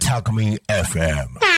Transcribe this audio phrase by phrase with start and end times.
[0.00, 1.57] Talk Me FM.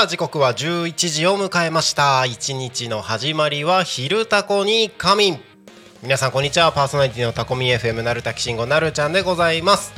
[0.00, 2.24] さあ時刻は11時を迎えました。
[2.24, 5.40] 一日の始まりは昼タコに仮眠。
[6.02, 6.72] 皆さんこんにちは。
[6.72, 9.92] パーソナリティのタコミ FM なるたきしんごなるちゃんでございます。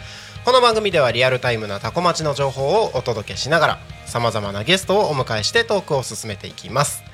[0.44, 7.04] この番組ではリアルタイムなタコ町の情報をお届けしながらさまざまなゲストをお迎えしてトークを進めていきます。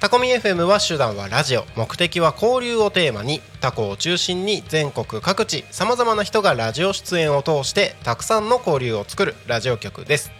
[0.00, 1.66] タコミ FM は手段はラジオ。
[1.76, 3.42] 目的は交流をテーマに。
[3.60, 10.39] タコを中心に全国各地さまざまな人がラジオ出演を通してたくさんの交流を作るラジオ局です。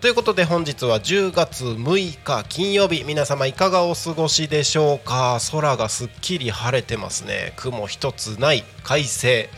[0.00, 5.38] ということで本日は10月6日金曜日皆様いかがお過ごしでしょうか？
[5.52, 7.52] 空がすっきり晴れてますね。
[7.56, 9.50] 雲一つない快晴。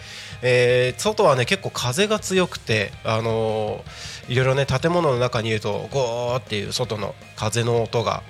[0.42, 8.24] えー外はね結構風が強くて、あのーいろいろね建物の中にいるとゴーっていう外の風の音が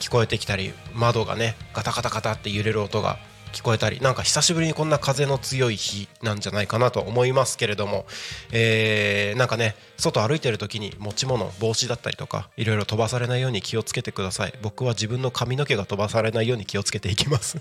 [0.00, 3.16] 聞こえてきたり窓がねガタガタガタって揺れる音が
[3.54, 8.04] 聞こえたりなんか久しぶりにこんな風の強い日なんじゃないかなと思いますけれども、
[8.52, 14.54] えーなんかね外歩いてる時に持ち物帽子だったりとかいろいろ飛ばされないように気をつけてください。
[14.60, 17.58] 僕は自分の髪の毛が飛ばされないように気をつけていきます。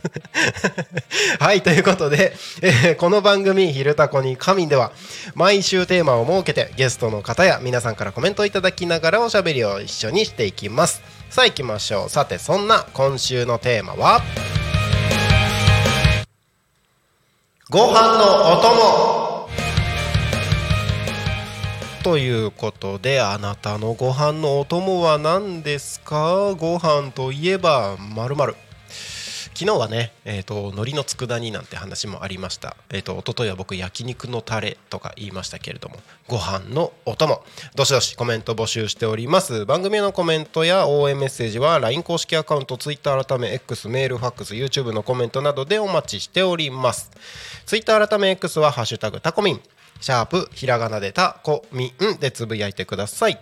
[1.39, 4.91] はいということで、えーこの番組「昼タコに神」では
[5.35, 11.01] 毎週テーマを設けてゲストの方や皆さんからコメントをいただきながらおしゃべりを一緒にしていきます。
[11.29, 12.09] さあ行きましょう。
[12.09, 14.21] さてそんな今週のテーマは？
[17.73, 19.49] ご飯のお供。
[22.03, 26.53] ということであなたのご飯のお供は何ですか？
[26.53, 28.55] ご飯といえばまるまる
[29.63, 35.95] 昨日はね、えー、と海苔の佃煮なんて話もありました、えー、と一昨日は僕焼肉のタレとか言いましたけれども
[36.27, 37.41] ご飯のお供。
[37.73, 39.65] どしどしコメント募集しております。
[39.65, 47.09] 番組へのコメントや応援メッセージは LINE 公式アカウント Twitter 改め X メールファックス YouTube のコメントなどでお待ちしております。
[47.65, 49.61] Twitter 改め X は「ハッシュタグタコミン」
[50.01, 53.39] シャープひらがなでタコミンでつぶやいてください。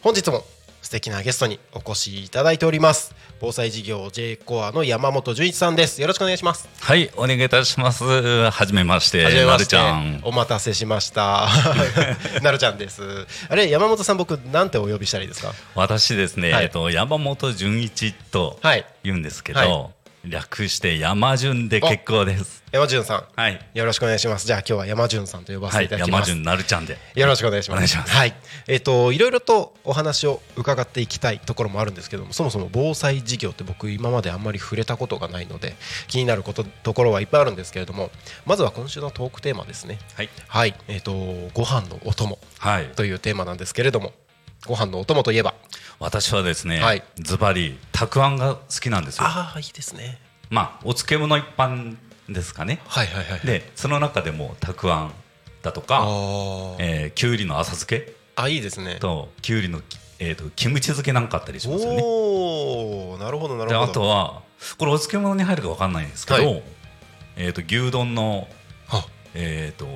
[0.03, 0.45] 本日も
[0.85, 3.15] 素敵なゲストにお越しいただいております。
[3.41, 6.03] 防災事業 J コアの山本純一さんです。
[6.03, 6.69] よろしくお願いします。
[6.79, 8.05] はい、お願いいたします。
[8.05, 10.21] はじめまして、なるちゃん。
[10.25, 11.49] お待たせしました。
[12.43, 13.03] なるちゃんです。
[13.49, 15.55] あれ山本さん僕なんてお呼びしたらいいですか？
[15.75, 16.65] 私ですね、はい。
[16.65, 18.85] えっと山本純一とはい。
[19.03, 19.94] 言うんですけど、はい
[20.27, 22.65] 略して山順で結構です。
[22.73, 23.61] 山潤さんはい。
[23.75, 25.89] よろしくお願いしますじゃあ今日は山潤さんと呼ばせはい。
[25.89, 26.99] ていただきます、山順なるちゃんで。
[27.15, 27.97] よろしくお願いします。
[27.97, 28.35] はい。
[28.67, 35.77] えっ、といろいろとお話を伺っていきたいところもあるんですけども、そもそも防災事業って僕今まであんまり触れたことがないので
[36.09, 38.11] 気になることところはいっぱいあるんですけれども、
[38.47, 39.99] まずは今週のトークテーマですね。
[40.15, 40.29] はい。
[40.49, 40.75] はい。
[40.89, 41.13] えっ、と
[41.53, 42.87] ご飯のお供はい。
[42.97, 44.13] というテーマなんですけれども、
[44.67, 45.55] ご飯のお供といえば、
[45.99, 49.25] 私はですね、はいズバリ、たくあんが好きなんですよ。
[49.27, 50.19] ああいいですね。
[50.51, 51.97] まあ、お漬物一般
[52.29, 52.81] ですかね。
[52.87, 53.41] はいはいはい。
[53.47, 55.15] で、その中でもたくあん
[55.63, 58.97] だとあか、ーえー、きゅうりの浅漬けあいいですね。
[59.01, 59.81] と、きゅうりの、
[60.19, 62.03] えー、とキムチ漬けなんかあったりしますよね。
[62.03, 63.91] おおなるほどなるでほど。
[63.91, 64.43] あとは
[64.79, 66.63] これお漬物に入るかわかんないんですけど、はい
[67.37, 68.49] えー、と牛丼の
[68.89, 69.87] あえっ、と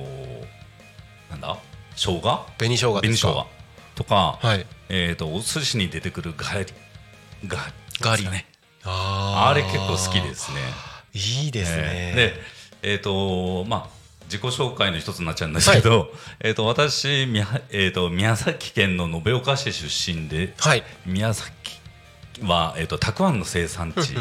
[1.31, 1.57] なんだ？
[1.95, 2.45] 生姜？
[2.57, 3.27] 紅生姜ですか。
[3.29, 3.58] 紅生姜
[3.99, 4.65] とか、はい。
[4.87, 6.65] えー、とお寿司に出てくるガリ
[7.45, 7.57] ガ
[8.01, 8.45] ガリね
[8.83, 10.57] あーあれ結構好きですね。
[11.13, 11.83] いいですね。
[11.83, 12.33] えーで
[12.81, 20.83] えっ、とまあ自己紹介の一つになっちゃうんですけど、えー、と私宮,、えー、と宮崎県の延岡市出身ではい。
[21.05, 21.51] 宮崎
[22.43, 24.15] は、えー、とたくあんの生産地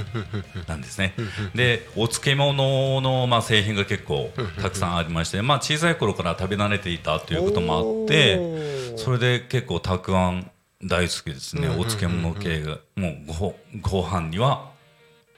[0.67, 1.15] なんですね。
[1.55, 4.31] でお漬物の、まあ、製品が結構
[4.61, 10.51] たくさんありまして、まあ、小さい頃から食べ慣れていたということもあってそれで結構たくあん
[10.83, 14.71] 大好きですね、お漬物系がもうごご飯には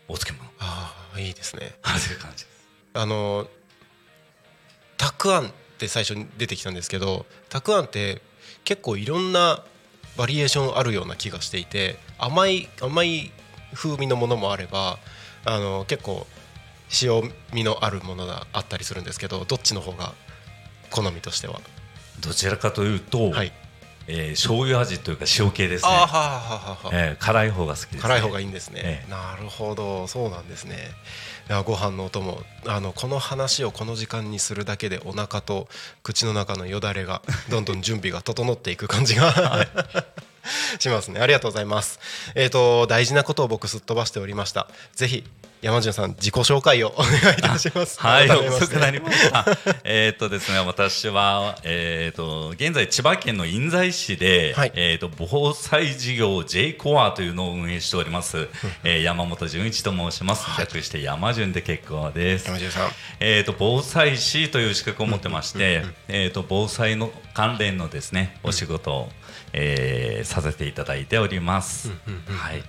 [0.07, 1.79] お漬物ああいいですね。
[1.83, 2.69] あという感じです。
[2.93, 3.47] あの
[4.99, 5.49] たくあんっ
[5.79, 8.21] て最初に出てきたんですけどたくあんって
[8.65, 9.65] 結構いろんな
[10.21, 13.33] バリエーションあるような気がしていて甘い甘い
[13.73, 14.99] 風味のものもあれば
[15.47, 16.27] あの結構
[17.03, 20.13] 塩味のあるものがあったりするんですけどどっちの方が
[20.91, 21.61] 好みとしては、
[22.21, 23.53] どちらかというと、はい、
[24.09, 25.91] えー醤油味というか塩系ですね。
[25.91, 29.11] あーはーはーはーはーえー辛い方が好きです、ね、辛い方がいいんですね、ええ。
[29.11, 30.07] なるほど。
[30.07, 30.77] そうなんですね。
[31.40, 35.67] いやご飯のお供あのこの話をこの時間にするだけでお腹と
[36.05, 39.67] 口の中のよだれが どんどん準備が整っていく感じが、
[40.79, 41.21] しますね。
[41.21, 41.99] ありがとうございます。
[42.37, 44.69] えっ、と大事なことを僕すっ飛ばしておりました。
[44.95, 45.25] ぜひ
[45.63, 49.45] 山潤さん自己紹介を お願いいたしますはい、遅くなりました。
[49.85, 58.49] えーっとですね、私は、えーっと、現在千葉県の印西市で、はいえーっと、防災事業 J コアというのを運営しております。
[58.85, 60.47] えー山本純一と申します。
[60.59, 62.47] 略して山潤で結構です。
[62.47, 69.13] 山潤さんえー、と防災士という資格を持ってまして、えー、と防災の関連のですねお仕事を、
[69.53, 71.91] えーさせていただいております。
[72.27, 72.63] はい、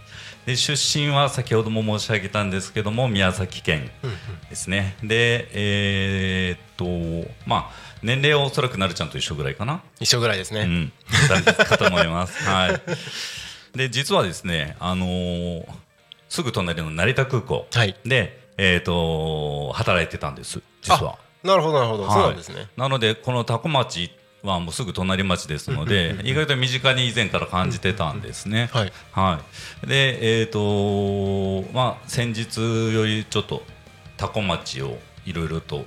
[0.46, 3.92] で出身は先ほども申し上げたんですけども宮崎県
[4.50, 4.96] ですね。
[5.04, 9.84] でえー、っとまあ年齢はおそらくなるちゃんと一緒ぐらいかな。
[10.00, 10.94] 一緒ぐらいですね、うん、
[11.68, 12.42] かと思います。
[12.50, 13.78] はい。
[13.78, 15.66] で実はですねあのー
[16.32, 21.20] すぐ隣の成田空港はいで、えー、と働いてたんです実は。
[21.44, 24.10] なるほどなるほど、はいそうなんですねなのでこの多古町
[24.44, 28.70] はもうすぐ隣町ですので意外と身近に以前から感じてたんですね。
[28.74, 28.94] はい。
[29.12, 29.42] は
[29.84, 33.64] い、でえっ、とまあ先日よりちょっと
[34.18, 35.86] 多古町をいろいろと、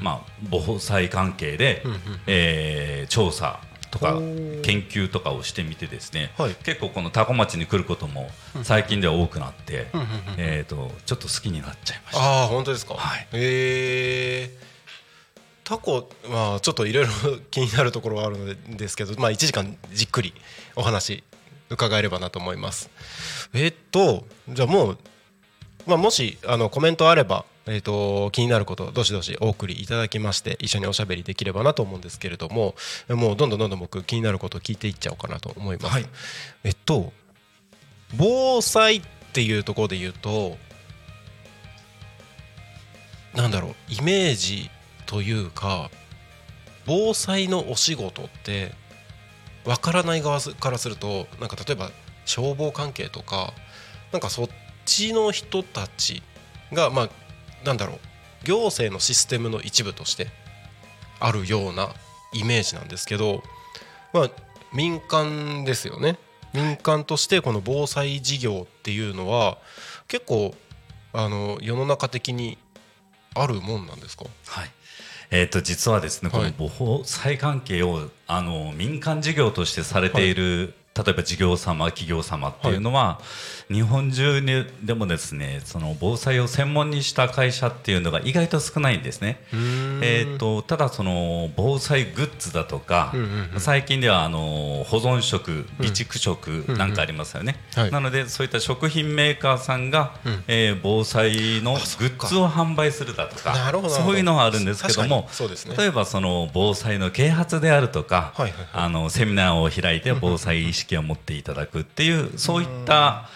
[0.00, 1.84] まあ、防災関係で、
[2.26, 3.60] えー調査
[3.92, 4.14] とか
[4.62, 6.54] 研究とかをしてみてですね、はい。
[6.64, 8.30] 結構この多古町に来ることも
[8.62, 9.88] 最近では多くなって、
[10.38, 12.22] えー、とちょっと好きになっちゃいました。
[12.22, 12.94] ああ本当ですか。
[12.94, 13.28] はい。
[13.32, 14.71] へえ。
[15.72, 17.10] タコまあちょっといろいろ
[17.50, 20.34] 気になるところはあるのでですけど、まあ1時間じっくり
[20.76, 21.24] お話
[21.70, 22.90] 伺えればなと思います。
[23.54, 24.98] えっとじゃあもう
[25.86, 27.44] まあもしあのコメントあれば。
[27.64, 32.74] えー、と気になることどしどしお送りいただきまして一緒におしゃべりできればなと思うんですけれども
[33.08, 35.92] もうどんどんどんどん僕気になることを聞いていっちゃおうかなと思います。
[35.92, 36.06] はい
[36.64, 37.12] えっと
[38.18, 39.02] 防災っ
[39.32, 40.56] ていうところで言うと
[43.32, 44.68] なんだろうイメージ
[45.12, 45.90] というか
[46.86, 48.72] 防災のお仕事って
[49.66, 51.90] わからない側からするとなんか例えば
[52.24, 53.52] 消防関係とか
[54.10, 54.48] なんかそっ
[54.86, 56.22] ちの人たち
[56.72, 57.08] がまあ
[57.62, 57.98] なんだろう
[58.44, 60.28] 行政のシステムの一部として
[61.20, 61.90] あるような
[62.32, 63.42] イメージなんですけど、
[64.14, 64.30] まあ、
[64.72, 66.18] 民間ですよね。
[66.54, 69.58] 民間としてこの防災事業っていうのは
[70.08, 70.54] 結構
[71.12, 72.56] あの世の中的に
[73.34, 74.24] あるもんなんですか？
[74.46, 74.70] はい。
[75.34, 76.52] えー、と実はですね、はい。
[76.52, 83.18] この防災関係をあの民間事業としてされている、例えば事業様企業様っていうのは、
[83.72, 89.38] 日本中にでもですねその防災を専門にした会社っていうのが意外と少ないんですね。
[90.02, 93.14] えー、とただその防災グッズだとか、
[93.56, 97.90] 最近ではあの保存食備蓄食なんかありますよね、はい。
[97.90, 100.12] なのでそういった食品メーカーさんが、
[100.48, 103.54] えー防災のグッズを販売するだとか
[103.88, 105.76] そういうのがあるんですけども確かにそうですね。
[105.76, 108.66] 例えばその防災の啓発であるとか、はいはいはい。
[108.72, 113.28] あのセミナーを開いて防災意識を持っていただくっていうそういった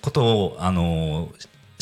[0.00, 1.28] ことをあの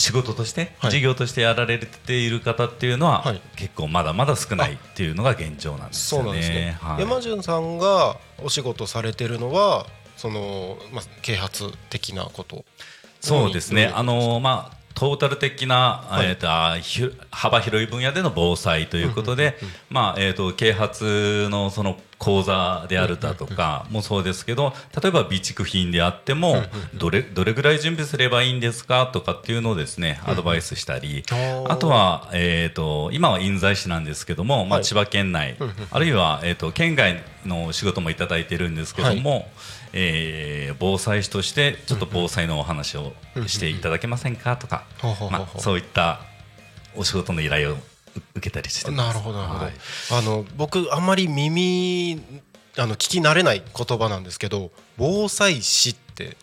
[0.00, 0.90] 仕事として、はい。
[0.90, 3.40] 事業としてやられている方っていうのは、はい。
[3.56, 6.40] 結構まだまだ少ないっていうのが現状なんですそうよね。
[6.40, 7.02] ね、はい。
[7.02, 9.86] 山潤さんがお仕事されてるのは
[10.16, 12.64] その、まあ、啓発的なこと。
[13.20, 16.28] そうですね、うんあのまあトータル的な、はい。
[16.28, 19.58] えーとあひ幅広い分野での防災ということで、
[19.90, 26.62] まあえー、と啓発のその講座であるだとかもそうですけど例えば備蓄品であっても
[26.94, 31.72] どれどれぐらい準備すればいいんですかとかっていうのをですねアドバイスしたりー。
[31.72, 35.56] あとは、えー、と今は印西市なんですけども、まあ、はい千葉県内
[35.90, 39.48] あるいは、えー、と県外の仕事もいただいてるんですけども、
[39.94, 43.12] えー防災士としてちょっと防災のお話を
[43.46, 44.84] していただけませんかとか、
[45.30, 46.20] まあ、そういった
[46.96, 47.76] お仕事の依頼を
[48.34, 49.74] 受けたりしてなるほどなるほど、はい。
[50.12, 52.20] あの僕あんまり耳
[52.78, 56.36] あの聞き慣れない言葉なんですけど防災士って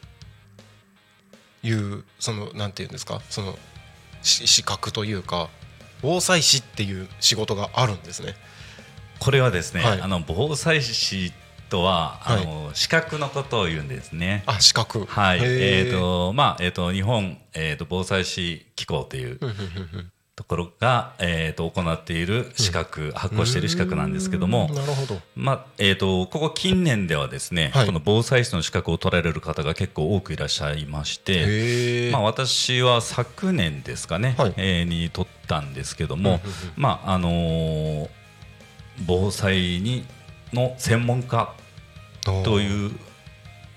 [1.63, 3.21] いうそのなんていうんですか？
[3.29, 3.57] その
[4.21, 5.49] し資格というか
[6.01, 8.35] 防災士っていう仕事があるんですね。
[9.19, 10.01] これはですね、はい。
[10.01, 11.33] あの防災士
[11.69, 14.43] とはあの、資格のことを言うんですね。
[14.45, 15.05] あ資格。
[15.05, 19.39] はい、えっ、とまあえっ、と日本えっ、と防災士機構という
[20.37, 25.19] ところがえっ、と行っている資格、発行している資格なんですけどもうーん、なるほど。
[25.35, 27.85] まあえー、とここ近年ではですね、はい。
[27.87, 34.53] この防災士の資格を取られる方が結構多くいらっしゃいまして、まあ、私は昨年ですかね、はい。
[34.57, 36.39] えーに取ったんですけども、
[36.75, 38.09] まああのー
[39.05, 40.05] 防災に
[40.53, 41.53] の専門家
[42.21, 42.91] とういう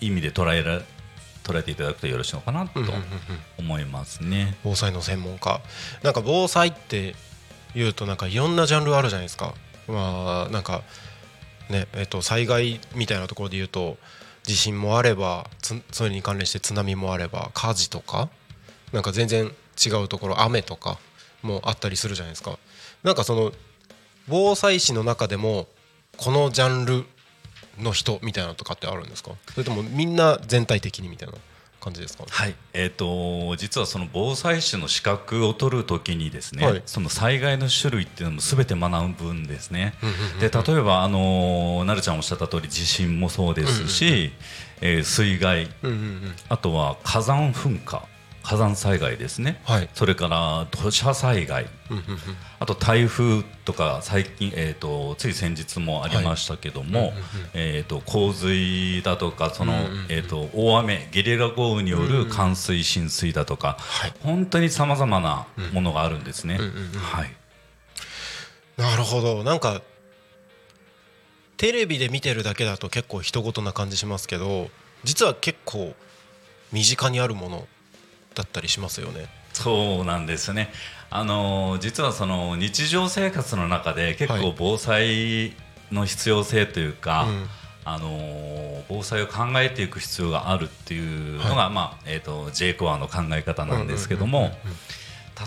[0.01, 0.83] 意味で捉えら
[1.51, 2.81] 捉えていただくとよろしいのかなと
[3.59, 4.57] 思いますね。
[4.63, 5.61] 防災の専門家。
[6.03, 7.15] なんか防災って
[7.75, 9.55] いうとなんかいろんなジャンルあるじゃないですか。
[9.89, 10.83] まあなんか
[11.69, 13.97] ねえっと災害みたいなところで言うと
[14.43, 18.29] 地震もあればつそれに関連して津波もあれば火事とか
[18.93, 19.53] なんか全然
[19.85, 20.99] 違うところ雨とか
[21.43, 22.59] もあったりするじゃないですか。
[23.03, 23.53] なんかその
[24.29, 25.67] 防災士の中でも
[26.17, 27.07] このジャンル
[27.83, 29.33] の人みたいなのとかってあるんですか？
[29.53, 31.35] それともみんな全体的にみたいな
[31.81, 32.25] 感じですか？
[32.29, 36.83] はい、えー、と実はその防災士の資格を取るときにですね、はい。
[36.85, 39.95] その災害の種類っていうのもすべて学ぶんですね。
[40.41, 44.33] で例えばあのーなるちゃんおっしゃった通り地震もそうですし、
[44.83, 45.69] えー水害。
[46.49, 48.03] あとは火山噴火
[48.43, 49.89] 火山災害ですね、はい。
[49.95, 51.67] それから土砂災害。
[52.59, 57.13] あと台風とか最近、えー、とつい先日もありましたけども、
[57.53, 59.73] えー、と洪水だとかその、
[60.09, 64.13] えー、と大雨ゲリラ豪雨による冠水浸水だとか、はい。
[64.23, 66.59] 本当にさまざまなものがあるんですね。
[68.77, 69.45] なるほど。
[69.45, 69.83] なんか
[71.61, 74.71] テレビで見てるだけだと結構人事な感じしますけど
[75.05, 75.95] 実は結構
[76.73, 77.69] 身近にあるもの
[78.35, 79.29] だったりしますよね。
[79.53, 80.71] そうなんですね。
[81.11, 85.55] あの実はその日常生活の中で結はい構防災
[85.91, 87.47] の必要性というか、うん
[87.83, 94.53] あの防災を考えていく必要があるっていうのが、まあえっ、と J コアの考え方なんですけども、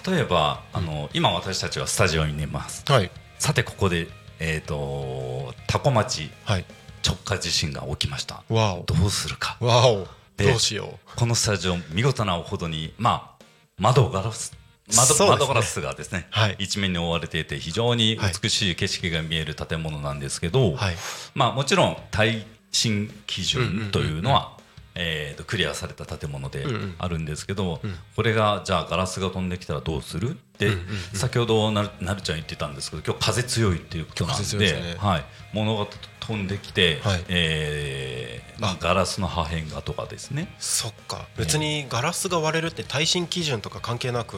[0.05, 2.83] 例えばあの今私たちはスタジオにいます。
[2.91, 4.07] はいさてここで
[4.39, 6.65] えっ、と多古町はい
[7.05, 8.43] 直下地震が起きました。
[8.49, 9.57] どうするか。
[9.59, 13.43] わおでどうしよこのスタジオ見事なほどに、まあ、
[13.77, 15.31] 窓ガラス窓,、ね。
[15.31, 16.55] 窓ガラスがですね、はい。
[16.59, 20.95] 一面に覆われていて非常に美しい景色が見える建物なんですけど、うはい。
[21.35, 24.52] まあ、もちろん耐震基準というのは、
[24.95, 26.95] えーとクリアされた建物でうんうん。
[26.97, 27.95] あるんですけど、うん。
[28.15, 30.31] これがじゃあガラスが飛んできたらどうする？
[30.31, 31.17] って、うんうんうん。
[31.17, 34.95] 先ほどなるなるちゃん言ってたんですけど今日風強いっていうことなんでね。
[34.97, 35.87] はい、物が
[36.19, 37.23] 飛んできて、はい。
[37.27, 40.53] えーまあ、ガラスの破片がとかですね。
[40.59, 41.27] そっか。
[41.37, 44.37] 別にガラスが割れるって耐震基準とか関係なく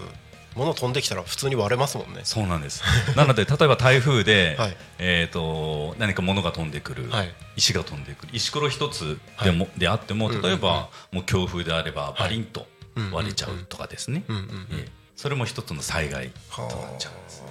[0.55, 2.21] 物飛んできたら普通に割れますもんね。
[2.23, 2.81] そうなんです。
[3.15, 4.77] なので例えば台風で、はい。
[4.99, 7.33] えっ、と何か物が飛んでくる、はい。
[7.57, 10.57] 石が飛んでくる、石ころ一つでも、であっても例えば、うんうん。
[10.57, 12.19] もう強風であればい。
[12.21, 14.23] バリンとうん割れちゃうとかですね。
[14.27, 14.91] うんうんうんええ。
[15.15, 17.43] それも一つの災害となっちゃうんです。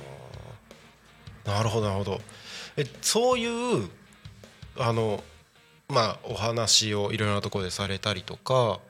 [1.44, 2.20] なるほどなるほど。
[2.76, 3.88] えそういう
[4.78, 5.22] あの
[5.88, 8.80] まあお話をいろいろなところでされたりとか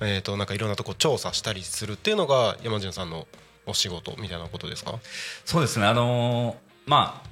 [0.00, 3.26] えー、となんかいろんなとこ調査したりするっていうのが山潤さんの
[3.66, 4.98] お仕事みたいなことですか？
[5.44, 5.86] そうですね。
[5.86, 6.56] あのー
[6.86, 7.22] ま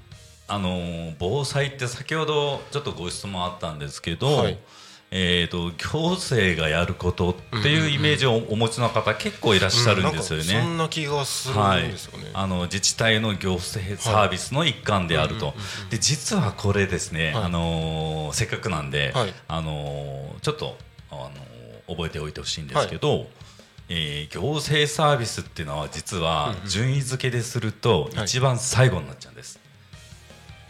[0.49, 4.59] ああのー防災って先ほどちょっとご質問あったんですけど、はい。
[5.15, 10.45] えー、と行政がやることっていうイメージをお持ちの方結構いらっしゃるんですよね。
[10.45, 15.53] うんなんかそんな気がするはいんですよね、、あの自治体の行政サービスの一環であると、
[15.91, 17.45] で実はこれですね、はい。
[17.45, 19.35] あのーせっかくなんで、はい。
[19.49, 20.79] あのーちょっと、
[21.11, 23.27] あのー覚えておいてほしいんですけど、
[23.95, 28.25] えー行政サービスっていうのは実は順位付けでするとはい。
[28.25, 29.61] 一番最後になっちゃうんです、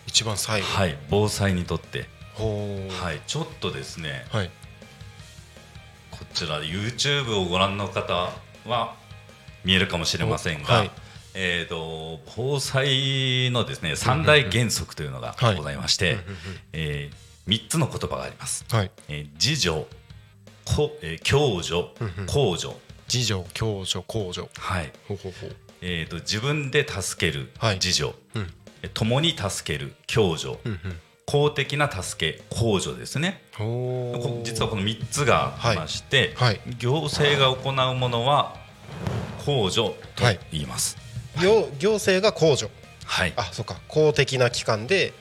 [0.09, 0.67] 一番最後。
[0.67, 0.99] はい。
[1.09, 4.27] 防災にとって、はい、ちょっとですね。
[4.33, 4.51] はい。
[6.11, 8.33] こちら YouTube をご覧の方
[8.67, 8.97] は
[9.65, 10.91] 見えるかもしれませんが、はい。
[11.35, 15.57] えー、と防災のですね三大原則というのがはい。
[15.57, 16.19] ございまして、
[16.73, 17.09] え
[17.47, 18.65] 3つの言葉があります。
[18.69, 18.91] はい。
[19.09, 19.87] えー自助、
[20.65, 21.85] こえー共助、
[22.27, 22.75] 公助、
[23.13, 24.93] 自助共助公助はい。
[25.07, 25.57] ほうほうほう。
[25.83, 27.75] えー、と自分で助けるはい。
[27.75, 28.55] 自助、うん。
[28.83, 30.79] え共に助ける共助、うんうん。
[31.27, 33.43] 公的な助け公助ですね。
[33.59, 36.61] 実はこの3つがありまして、はい。
[36.79, 38.57] 行政が行うものは
[39.45, 40.41] 公助とはい。
[40.51, 40.97] 言います。
[41.41, 42.71] 行行政が公助
[43.05, 43.77] はい、あそうか。
[43.89, 45.13] 公的な機関で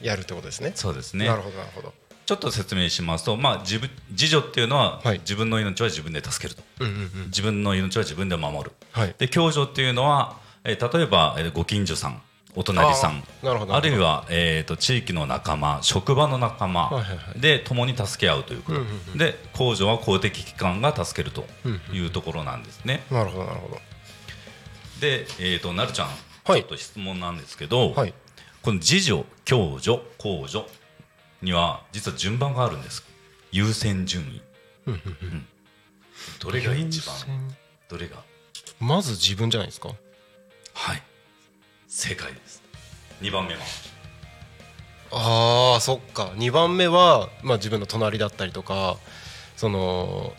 [0.00, 0.72] やるってことですね。
[0.74, 1.26] そうですね。
[1.26, 1.92] なるほどなるほど
[2.28, 5.18] ちょっと説明しますと、まあ、自分自助っていうのは、はい。
[5.20, 6.62] 自分の命は自分で助けると。
[6.80, 7.10] うんうんうん。
[7.28, 8.72] 自分の命は自分で守る。
[8.92, 9.14] はい。
[9.16, 12.20] で共助っていうのは、えー例えば、えーご近所さん
[12.54, 13.24] お隣さん
[13.70, 17.40] あるいは、えー、と地域の仲間職場の仲間、はいはいはい。
[17.40, 21.46] で共に助け合うということ、うんうんで公助は公的機関が助けると
[21.94, 23.76] いうところなんですね、なるほどなるほど。
[25.00, 26.08] で、えー、となるちゃん、
[26.44, 26.60] はい。
[26.60, 28.12] ちょっと質問なんですけど、はい。
[28.60, 30.66] この自助共助公助
[31.42, 33.04] には実は順番があるんです。
[33.52, 34.42] 優先順位、
[34.86, 35.46] うん。
[36.40, 37.16] どれが一番
[37.88, 38.16] どれが？
[38.80, 39.90] まず自分じゃないですか。
[40.74, 41.02] はい。
[41.86, 42.62] 正解です。
[43.22, 43.60] 2番目は？
[45.10, 46.32] あーそっか。
[46.36, 48.98] 2番目は、まあ、自分の隣だったりとか
[49.56, 50.34] その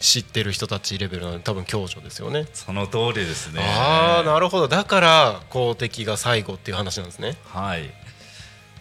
[0.00, 2.46] 知ってる人たちレベルなので多分共助ですよね。
[2.54, 3.62] その通りですね。
[3.62, 4.68] ああなるほど。
[4.68, 7.36] だから公的が最後っていう話なんですね。
[7.44, 7.88] はい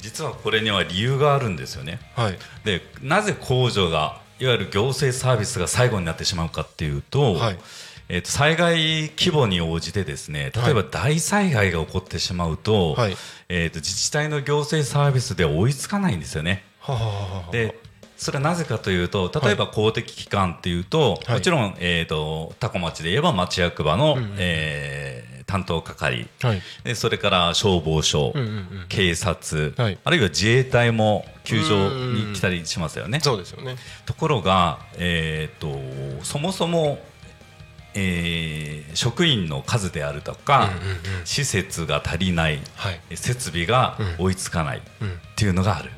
[0.01, 1.99] 実はこれには理由があるんですよね。
[2.15, 2.37] はい。
[2.63, 7.57] でなぜ控除がいわゆる行政サービスが最後になってしまうかっていうと,、はい。
[8.09, 13.17] えー、と災害規模に応じてですね例えば大災害が起こってしまうと,、はい。
[13.49, 16.63] えー、と自治体の行政サービスで追いつかないんですよね。
[16.79, 17.43] はあはあは。
[17.49, 17.77] あで
[18.17, 21.35] それはなぜかというと例えば公的機関っていうと、はい。
[21.35, 24.35] もちろん、えー、と多古町で言えば町役場の、うんうん。
[24.37, 26.27] えー担当係。
[26.43, 26.61] はい。
[26.83, 29.97] でそれから消防署、うんうんうん警察、はい。
[30.03, 33.19] あるいは自衛隊も救助に来たりしますよね。
[33.21, 33.77] そうですよね。
[34.05, 36.99] ところが、えー、とそもそも、
[37.95, 41.25] えー職員の数であるとか、うんうんうん。
[41.25, 42.99] 施設が足りないはい。
[43.15, 44.25] 設備がうん。
[44.25, 45.19] 追いつかないっうん。
[45.35, 45.91] ていうのがある。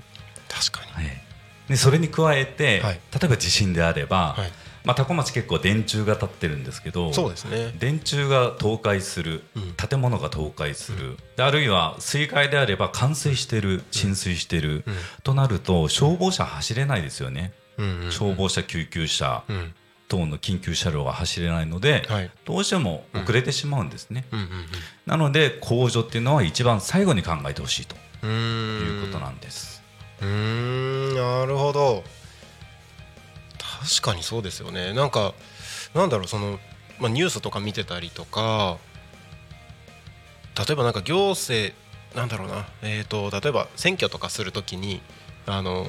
[0.50, 1.06] 確かに。
[1.08, 1.22] はい。
[1.70, 3.00] でそれに加えて、はい。
[3.14, 4.52] 例えば地震であれば、はい
[4.86, 7.74] まあ、多古町結構電柱が立ってるんですけどそうですね。
[7.80, 9.74] 電柱が倒壊する、うん。
[9.74, 14.96] 建物が倒壊する、であるいは水害であれば冠水してる浸水してる、うん。
[15.24, 19.74] となると消防車走れないですよね、うんうん消防車救急車うん。
[20.08, 22.32] 等の緊急車両が走れないので、はい。
[22.44, 24.40] どうしても遅れてしまうんですね、うん。
[24.40, 24.48] うん
[25.06, 29.84] なので控除っていうのは一番最後に考えてほしいということなんです、
[30.22, 31.16] うーん。
[31.16, 32.04] なるほど
[33.80, 34.94] 確かにそうですよね。
[34.94, 35.34] なんか
[35.94, 36.60] なんだろうその、
[37.00, 38.78] まあ、ニュースとか見てたりとか
[40.58, 41.74] 例えばなんか行政
[42.16, 45.02] なんだろうな、えー、と例えば選挙とかするときに、
[45.46, 45.86] あの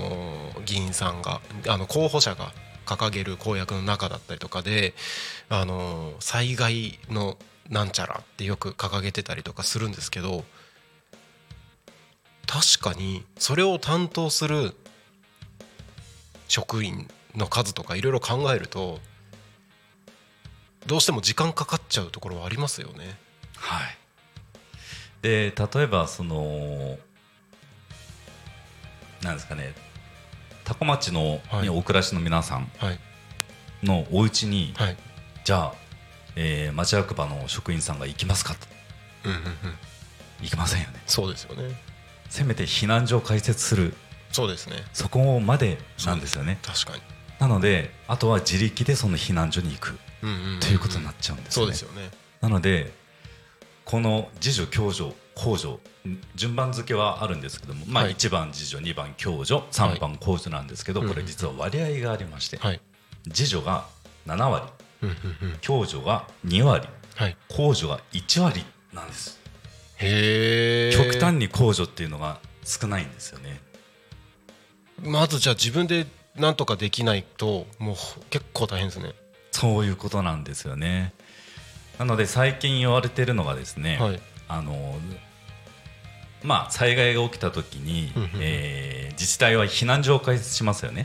[0.65, 2.53] 議員さんがあの候補者が
[2.87, 4.95] 掲げる公約の中だったりとかで、
[5.49, 7.37] あの災害の
[7.69, 10.45] なんちゃらってよく掲げてたりとかするんですけど
[12.47, 14.75] 確かにそれを担当する
[16.49, 18.99] 職員の数とかいろいろ考えると
[20.87, 23.17] どうしても時間かかっちゃうところはありますよね。
[23.57, 23.97] はい、
[25.23, 26.97] で例えばその
[29.23, 29.75] なんですかね
[30.65, 31.63] 多古町の、はい。
[31.63, 32.99] にお暮らしの皆さんはい。
[33.83, 34.97] のお家に、はい。
[35.45, 35.75] じゃあ、
[36.37, 38.67] えー町役場の職員さんが行きますかと。
[39.25, 39.45] うんうんうん、
[40.43, 41.03] 行きませんよね。
[41.07, 41.75] そうですよね。
[42.29, 43.95] せめて避難所を開設する。
[44.33, 44.77] そうですね。
[44.93, 46.59] そこまでなんですよね。
[46.63, 47.03] 確かに。
[47.41, 49.99] なのであとは自力でその避難所に行く。
[50.61, 51.65] ということになっちゃうんですね。
[51.65, 52.11] そうですよね。
[52.41, 52.93] なので
[53.85, 55.81] この自助共助控除
[56.37, 58.15] 順番付けはあるんですけども、まあ、はい。
[58.15, 62.81] 1番次女2番共助3番控除なんですけど、これ実は割合がありまして、はい。
[63.33, 63.87] 次女が
[64.27, 64.67] 7割
[65.63, 67.37] 共助が2割はい。
[67.49, 69.41] 控除が1割なんです。
[69.97, 73.61] へえ極端に控除っていうのが少ないんですよね。
[75.03, 76.07] まずじゃあ自分で
[76.41, 77.97] なんとかできないともう
[78.31, 79.13] 結構大変ですね。
[79.53, 81.13] そういうことなんですよね。
[81.99, 84.21] なので最近言われてるのがですね、はい。
[84.49, 84.99] あの
[86.43, 91.05] まあ災害が起きた時に、えー自治体は避難所を開設しますよね、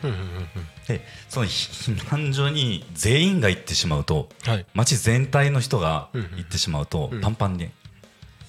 [0.88, 4.66] でその避難所に全員が行ってしまうとはい。
[4.74, 7.20] 町全体の人が行ってしまうと、うん。
[7.20, 7.70] パンパンに、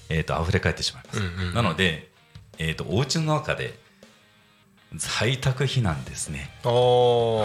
[0.07, 2.09] えー、と溢れ返ってしまいます、なので、
[2.59, 3.77] えー、とお家の中で
[4.95, 6.49] 在宅避難ですね。
[6.63, 6.71] は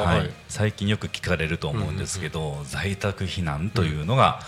[0.04, 0.26] はい。
[0.26, 4.40] い、最近よく聞かれると思うんですけど、在宅避難というのが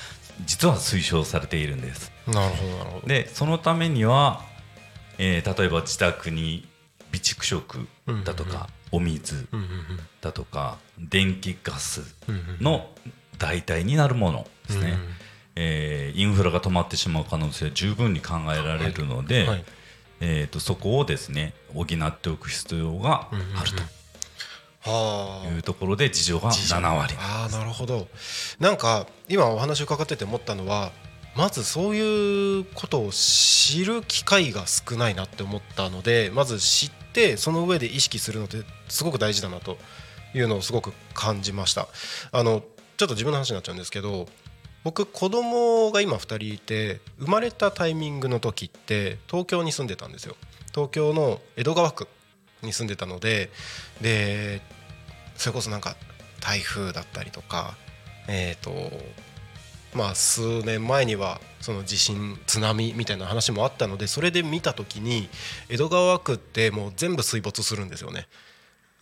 [0.46, 2.12] 実は推奨されているんです。
[2.26, 3.07] なるほどなるほど。
[3.07, 4.42] でそのためには、
[5.18, 6.66] えー例えば自宅に
[7.12, 7.87] 備蓄食
[8.24, 9.68] だとか、お水うんうん
[10.20, 12.88] だとか電気ガスうんうんの
[13.38, 15.09] 代替になるものですね、うん。
[15.57, 19.64] えーインフラが止まってしまう可能性は十分に考えられるので、はい
[20.26, 21.87] えー、とそこをですね補っ
[22.18, 23.40] ておく必要がある
[24.80, 25.46] はあ。
[25.46, 27.14] というところで事情が7割。
[27.18, 28.08] ああなるほど。
[28.58, 30.92] なんか今お話伺ってて思ったのは
[31.37, 39.76] まずそういうことを知る機会が少ないなって思ったのでまず知ってその上で意識するのってすごく大事だなと
[40.34, 41.88] いうのをすごく感じました。
[42.32, 42.62] あの
[42.96, 44.26] ちょっと自分の話になっちゃうんですけど
[44.84, 50.36] 僕子供が今2人いて生まれたタイミングの時って東京に住んでたんですよ
[50.72, 52.06] 東京の江戸川区
[52.62, 53.50] に住んでたので
[54.02, 54.60] で
[55.36, 55.96] それこそなんか
[56.40, 57.74] 台風だったりとか
[58.28, 58.72] えっ、と
[59.94, 65.28] まあ数年前にはその地震津波みたいな話もあったのでそれで見た時に
[65.68, 68.26] 江戸川区ってもう全部水没するんですよね。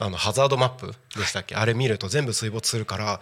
[0.02, 1.54] あのハザードマップでしたっけ？
[1.54, 3.20] あれ見ると全部水没するから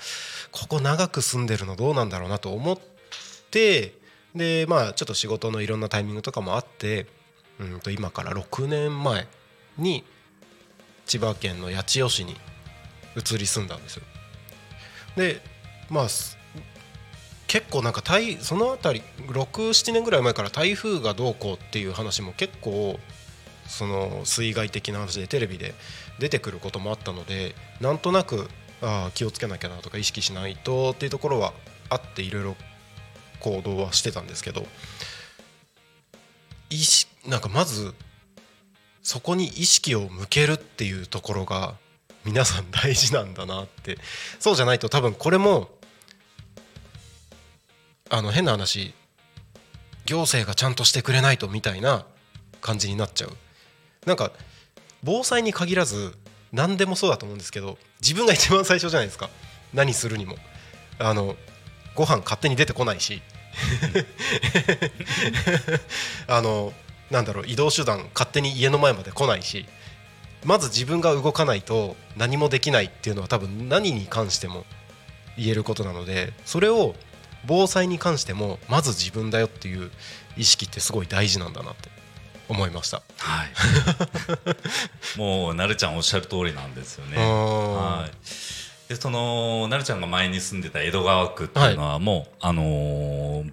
[0.50, 2.78] ここ長く住んでるのどうなんだろうなと思っ
[3.50, 3.94] て
[4.34, 7.06] でまあちょっと仕事のいろんなタイミングとかもあって
[7.58, 9.26] うんと今から6年前
[9.76, 10.04] に
[11.06, 12.36] 千葉県の八千代市に
[13.16, 14.02] 移り住んだんですよ。
[15.16, 15.42] で
[15.90, 16.06] まあ
[17.46, 22.98] 結構なんか台その辺り67年ぐらい前から台風がどうこうっていう話も結構
[23.66, 25.74] その水害的な話でテレビで
[26.20, 28.48] 出てくることもあったのでなんとなく
[28.83, 31.52] あ気をつけなきゃなとか意識しないとっていうところは
[31.88, 32.56] あっていろいろ
[33.40, 34.66] 行動はしてたんですけど
[36.68, 37.94] 意識なんかまず
[39.02, 41.74] そこに意識を向けるっていうところが
[42.24, 43.98] 皆さん大事なんだなって。
[44.38, 45.70] そうじゃないと多分これも
[48.11, 48.92] あの変な話
[50.04, 52.04] 行政がちゃんとしてくれないとみたいな
[52.61, 53.37] 感じになっちゃう。
[54.06, 54.33] なんか
[55.02, 56.14] 防災に限らず
[56.52, 59.30] 何でもそうだと思うんですけど自分が一番最初じゃないですか。
[59.72, 60.36] 何するにも。
[60.98, 61.36] あの
[61.94, 63.22] ご飯勝手に出てこないし。
[66.28, 66.72] あの
[67.10, 69.66] なんだろう移動手段勝手に家の前まで来ないし。
[70.44, 74.64] まず自分が動かないと何もできないっていうのは多分何に関しても
[75.36, 76.94] 言えることなのでそれを
[77.46, 79.90] 防災に関してもまず自分だよっていう
[80.36, 81.99] 意識ってすごい大事なんだなって。
[82.50, 83.02] 思いました。
[83.18, 83.48] はい。
[85.18, 87.16] もうなるちゃんおっしゃる通りなんですよね。
[87.16, 88.16] はい。
[88.88, 93.52] でそのなるちゃんが前に住んでた江戸川区っていうのはもう、あのー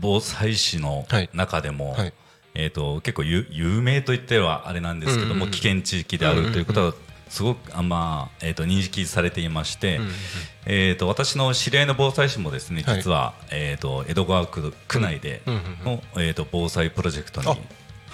[0.00, 2.12] 防災士の中でも、はい。
[2.56, 5.50] えー、と結構有有名と言ってはあれなんですけども、うんうんうん。
[5.50, 6.94] 危険地域であるということは
[7.28, 10.10] すごくあ、まあえー、と認識されていまして、うんうん
[10.66, 12.96] えー、と私の知り合いの防災士もですねはい。
[12.98, 15.84] 実は、えー、と江戸川区区内でうんうんうん。
[15.96, 17.56] の、えー、と防災プロジェクトにあ、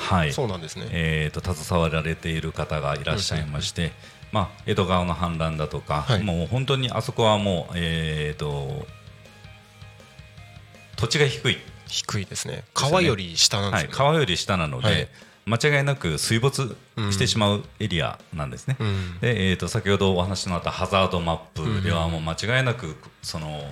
[0.00, 0.32] はい。
[0.32, 0.88] そうなんですね。
[0.90, 3.92] えー、と携わられている方がいらっしゃいまして、
[4.32, 6.22] まあ、江戸川の氾濫だとか、はい。
[6.22, 8.86] もう本当にあそこはもう、えー、と
[10.96, 12.64] 土地が低い、低いですね。
[12.74, 13.96] 川より下なんではい、すよね。
[13.96, 15.08] 川より下なので、はい。
[15.46, 16.76] 間違いなく水没
[17.10, 18.76] してしまうエリアなんですね。
[18.78, 19.18] うん。
[19.20, 23.62] でえー、と先ほどお話のあったハザードマップではもう間違いなくその、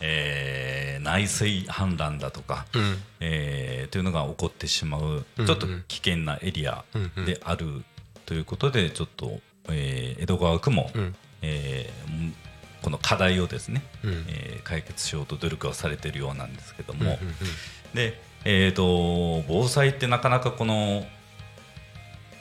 [0.00, 3.02] えー内水氾濫だとか、うん。
[3.20, 6.84] えーというのが起こってしまううんちょっと危険なエリア
[7.26, 7.82] である
[8.26, 11.16] ということでちょっと、えー江戸川区も、うん。
[11.42, 12.32] えー
[12.82, 14.24] この課題をですね、うん。
[14.28, 17.34] えー解決しようと努力はされているようなんですけども、うんうん
[17.94, 21.04] で、えー、と防災ってなかなかこの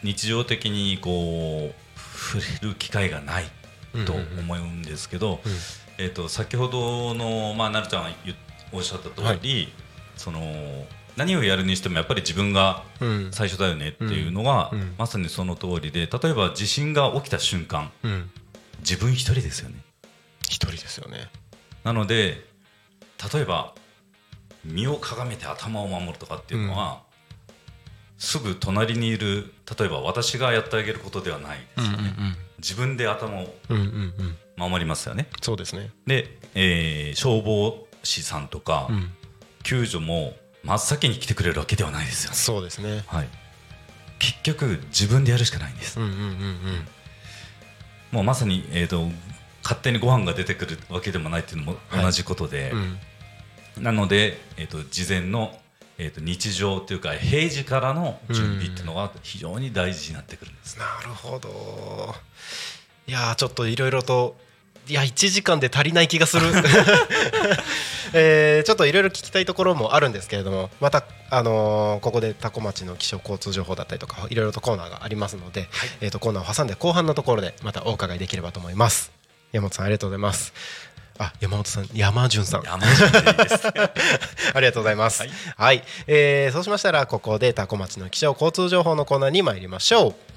[0.04, 3.46] 日常的にこう触れる機会がない
[4.06, 5.52] と思うんですけど、うん
[6.02, 8.14] えー、と先ほどの、まあ、なるちゃん
[8.72, 9.68] おっしゃった通り、
[10.16, 10.42] その
[11.18, 13.30] 何をやるにしてもやっぱり自分がうん。
[13.34, 14.80] 最初だよねっていうのは、うん。
[14.80, 14.96] うん。
[14.98, 18.30] まさにその通りで例えば地震が起きた瞬間うん。
[18.80, 19.76] 自分一人ですよね。
[20.44, 21.30] 一人ですよね。
[21.84, 22.46] なので
[23.34, 23.76] 例えば
[24.64, 27.02] 身をかがめて頭を守るとかっていうのは、
[28.18, 32.14] すぐ隣にいる例えば私がやってあげることではないですよね、
[32.58, 35.28] 自分で頭をうんうんうん守りますよね。
[35.42, 35.90] そうですね。
[36.06, 39.12] で、えー消防士さんとか、うん。
[39.64, 43.04] 救助も真っ先に来てくれるわけではないですよね、そうですね。
[43.08, 43.28] はい、
[44.20, 46.88] 結局自分でやるしかないんです、うんうんうん
[48.12, 49.08] もうまさに、えー、と
[49.62, 52.80] 勝手にご飯が出てくるわけでもないっていうのも同じことで、うん。
[52.80, 53.00] うん
[53.78, 55.58] なので、えー、と事前の、
[55.98, 62.16] えー、と日常というか平時からの準備っていうのが非常に大事になってくるんです、なるほど。
[63.08, 64.36] いやーちょっといろいろと
[64.90, 66.48] いや1時間で足りない気がする、
[68.14, 75.70] えーちょっといろいろ聞きたいところもあるんですけれどもまた、あのーここで多古町の気象交通情報だったりとかいろいろとコーナーがありますので、
[76.02, 79.12] えー、とコーナーを挟んで後半のところでまたお伺いできればと思います。
[79.52, 80.54] 山本さんありがとうございます。
[81.20, 82.64] あ山本さん山潤さん。
[82.64, 83.68] 山順です。
[84.56, 85.22] ありがとうございます。
[85.22, 90.29] ははいい、えーそうしましたらここでタコ町の気象交通情報のコーナーに参りましょう。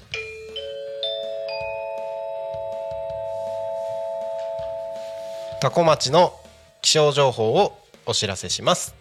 [5.63, 6.33] タコ町の
[6.81, 8.95] 気象情報をお知らせします。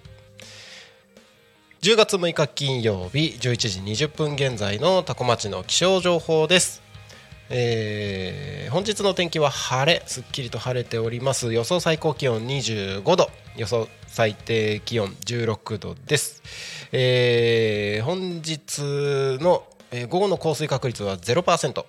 [1.80, 6.80] 10月6日金曜日11時20分現在のタコ町の気象情報です。
[7.50, 16.42] えー本日の天気は晴れすっきりと晴れております予想最高気温25度予想最低気温16度です、
[16.92, 21.84] えー本日の、え午後の降水確率は0%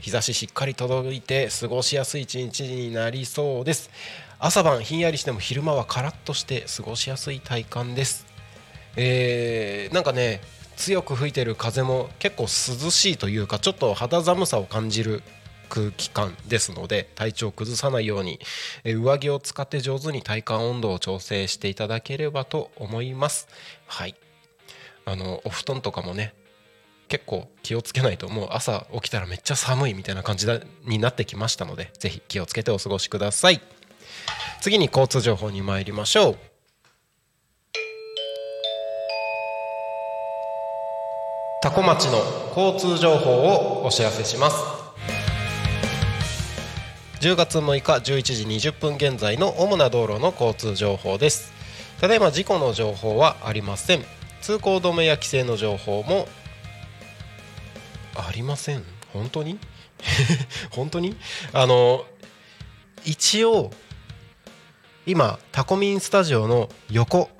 [0.00, 3.90] 日差ししっかり届いて過ごしやすい一日になりそうです。
[4.38, 8.26] 朝晩ひんやりしても昼間はカラッとして過ごしやすい体感です。
[8.96, 10.40] えーなんかね
[10.76, 12.48] 強く吹いてる風も結構涼
[12.90, 15.22] しいというかちょっと肌寒さを感じる
[15.68, 18.40] 空気感ですので体調を崩さないように、
[18.82, 23.46] え上着を使って上手に体感温度を調整していただければと思います。
[23.86, 24.14] はい。
[25.04, 26.34] あのお布団とかもね
[27.10, 33.60] 結構気をつけないともう朝起きたらめっちゃ寒いみたいな感じだになってきましたのでぜひ気をつけてお過ごしください。
[34.60, 36.38] 次に交通情報に参りましょう。
[41.62, 42.18] 多古町の
[42.56, 44.56] 交通情報をお知らせします。
[47.20, 51.52] 10月6日11時20分現在の主な道路の交通情報です。
[52.00, 54.04] ただいま事故の情報はありません。
[54.40, 56.28] 通行止めや規制の情報も
[58.28, 58.84] ありません？
[59.12, 59.58] 本当に？
[60.70, 61.16] 本当に？
[61.52, 62.04] あの
[63.04, 63.70] 一応
[65.06, 67.30] 今タコミンスタジオの横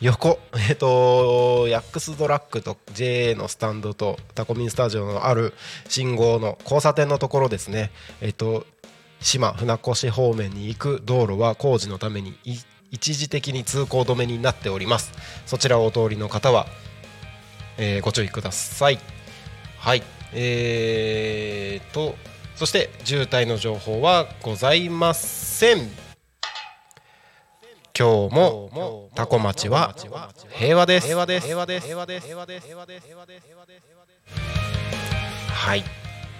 [0.00, 5.52] 横 えっとヤックスドラッグと JA のスタンドとタコミンスタジオのある
[5.88, 7.90] 信号の交差点のところですね。
[8.20, 8.66] えっと
[9.20, 12.38] 島船越方面に行く道路は工事のために
[12.90, 15.12] 一時的に通行止めになっております。
[15.44, 16.66] そちらをお通りの方は、
[17.76, 18.98] えーご注意ください。
[19.80, 20.02] はい。
[20.34, 22.14] えーと
[22.54, 25.88] そして渋滞の情報はございません。
[27.98, 29.94] 今日もタコ町は
[30.50, 31.06] 平和です。
[31.06, 31.46] 平和です。
[31.46, 31.86] 平和です。
[31.86, 32.26] 平和です。
[32.26, 33.26] 平和です平和です平和
[33.66, 33.84] です
[35.54, 35.84] はい。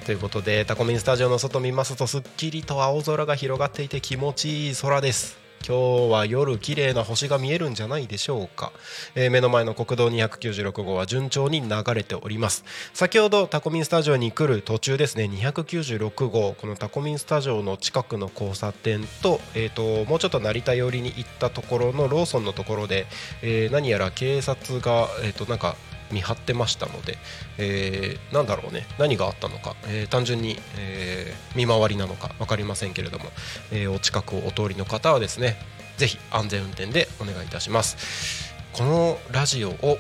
[0.05, 5.38] ということでタコミンスタジオの外見ますとすっきりと青空が広がっていて気持ちいい空です。
[5.66, 8.73] 今日は夜綺麗な星が見えるんじゃないでしょうか、
[9.14, 12.64] えー目の前の国道296号は順調に流れております。
[12.94, 23.07] 先ほどタコミンスタジオに来る途中ですね296号このタコミンスタジオの近くの交差点と,、えー、ともうちょっと成田寄りに行ったところのローソンのところで、
[23.42, 25.77] えー何やら警察が、えー、となんか
[26.12, 27.18] 見張ってましたので、
[27.59, 33.27] えーなんだろうね何があったのか、えー単純に、えー見回りなのか分かりませんけれども、
[33.73, 35.57] えーお近くをお通りの方はですね
[35.96, 38.55] ぜひ安全運転でお願いいたします。
[38.73, 39.99] このラジオを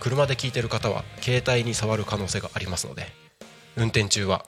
[0.00, 3.06] 車で聞いてる方は携帯に触る可能性がありますので
[3.76, 4.44] 運転中は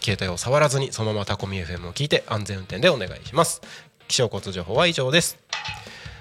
[0.00, 3.60] 携帯を触らずにそのままタコミ FM を聞いて安全運転でお願いします。
[4.08, 5.38] 気象交通情報は以上です。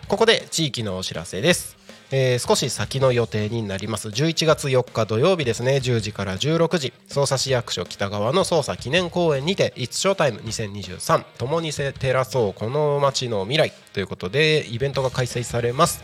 [0.08, 1.78] ここで地域のお知らせです、
[2.12, 4.10] えー少し先の予定になります。
[4.10, 5.78] 11月4日土曜日ですね。
[5.78, 6.94] 10時から16時。
[7.08, 16.02] 捜査市役所北側の捜査記念公園にて「It's Showtime 2023共に照らそうこの街の未来」ということでイベントが開催されます、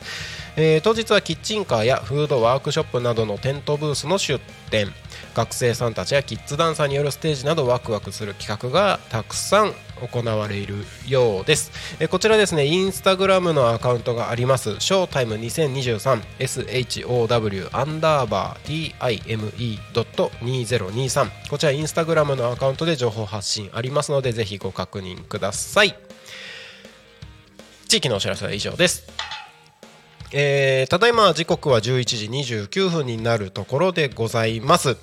[0.56, 4.40] えー当日はキッチンカーやフードワークショップなどのテントブースの出
[4.70, 4.94] 店。
[5.38, 9.74] 学生さんたちやキッズダンサーによるステージなどワクワクする企画がたくさん
[10.12, 11.72] 行われるようです。
[12.00, 14.80] えこちらですねインスタグラムのアカウントがあります。
[14.80, 25.96] ショータイム 2023SHOW アンダーバー TIME.2023 こちらインスタグラムのアカウントで情報発信ありますのでぜひご確認ください。
[27.88, 29.37] 地域のお知らせは以上です。
[30.34, 34.98] えーただいま時刻は11時29分になるところでございます、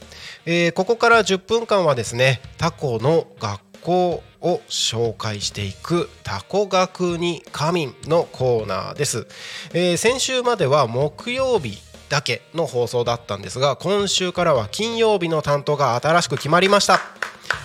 [0.47, 9.27] えーここから10分間はですねタコの学校を紹介していくタコ学に仮眠のコーナーです、
[9.73, 11.79] えー先週までは木曜日
[12.11, 17.01] だけの放送だったんですが今週からは金曜日の担当が新しく決まりました。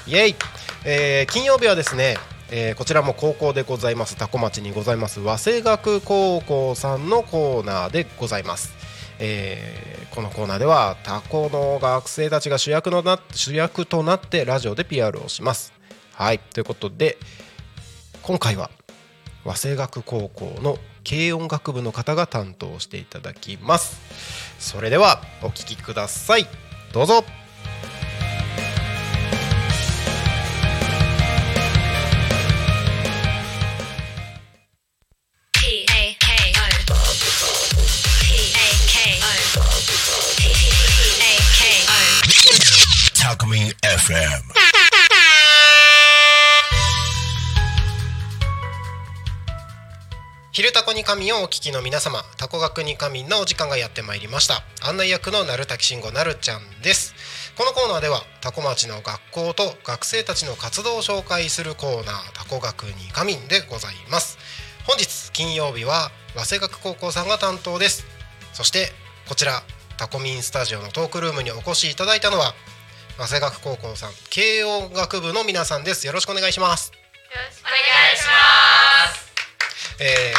[0.07, 0.35] イエイ、
[0.85, 2.15] えー金曜日はですね
[2.51, 4.17] えーこちらも高校でございます。
[4.17, 5.23] 多古町にございます。
[5.23, 8.73] 早稲学高校さんのコーナーでございます、
[9.19, 15.71] えーこのコーナーではタコの学生たちが主役のな主役となってラジオで PR をします。
[16.13, 16.39] はい。
[16.39, 17.17] ということで
[18.23, 18.71] 今回は
[19.45, 23.99] 早稲学高校の軽音楽部の方が担当していただきます。
[24.59, 26.47] それではお聞きください。
[26.91, 27.23] どうぞ。
[43.49, 43.51] O.
[43.51, 44.43] Talkme FM.
[50.51, 57.15] 昼タコに神をお聞きの皆様タコ学に神のお時間がやってまいりました案内役のなるたきしんごなるちゃんです
[57.57, 64.37] このコーナーではタコ町の学校と学生たちの活動を紹介するコーナータコ学に神でございます
[64.85, 68.05] 本日金曜日は早稲学高校さんが担当です
[68.53, 68.89] そして
[69.27, 69.63] こちら
[69.97, 72.53] タコミンスタジオのトークルームにお越しいただいたのは
[73.19, 76.07] 早稲学高校さん軽音楽部の皆さんです。
[76.07, 76.93] よろしくお願いします。
[79.99, 80.33] えー、イエ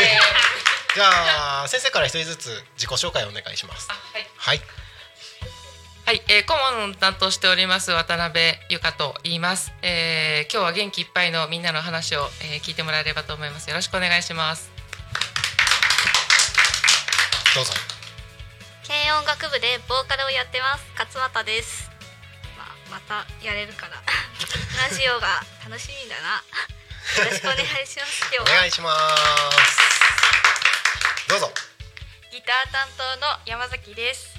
[0.00, 0.20] ーイ。
[0.96, 3.86] じゃあ先生から一人ずつ自己紹介をお願いします。
[3.90, 4.62] はい、はい。
[6.06, 13.68] はいえー、顧問を担当しております渡辺由香と言います、えー、今日は元気いっぱいのみんなの話を、えー、聞いてもらえればと思います。
[13.68, 14.70] よろしくお願いします。
[17.54, 17.72] どうぞ。
[17.74, 17.93] 軽
[19.14, 20.82] 音楽部でボーカルをやってます。
[20.98, 21.88] 勝俣です、
[22.58, 24.02] まあ、またやれるから
[24.90, 26.42] ラジオが楽しみだな。
[27.22, 28.24] よろしくお願いします。
[28.34, 28.56] 今お日は。
[28.58, 29.22] 願いします。
[31.28, 31.54] どうぞ。
[32.32, 34.34] ギター担当の山崎です。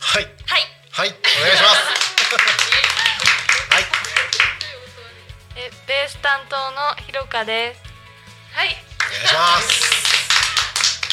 [0.00, 0.28] はい。
[0.46, 0.66] はい。
[0.90, 1.10] はい。
[1.10, 1.12] お
[1.44, 1.78] 願いします。
[3.70, 3.86] はい。
[5.56, 7.80] えベース担当のひろかです。
[8.52, 8.84] はい。
[9.00, 9.92] お願いします。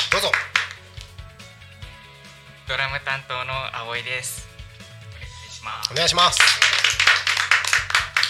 [0.09, 0.31] どうぞ
[2.69, 3.41] ドラム担当の
[3.81, 4.47] 葵です。
[5.17, 5.89] お願いします。
[5.91, 6.39] お願いします。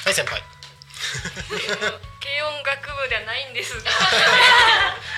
[0.06, 0.42] はい先輩。
[2.24, 3.86] 軽音楽部ではないんですが。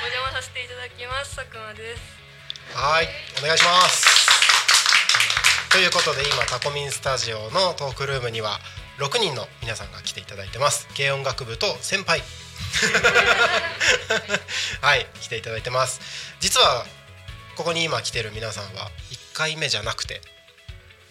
[0.01, 1.35] お邪魔させていただきます。
[1.35, 2.01] 佐久間です。
[2.73, 4.07] はいお願いします。
[5.69, 8.59] ということで今タコミンスタジオのトークルームには
[8.97, 10.87] 6人の皆さんが来ていただいてます。
[10.97, 12.23] 軽音楽部と先輩。
[14.81, 16.01] はい来ていただいてます。
[16.39, 16.87] 実は
[17.55, 18.89] ここに今来てる皆さんは
[19.33, 20.21] 1回目じゃなくて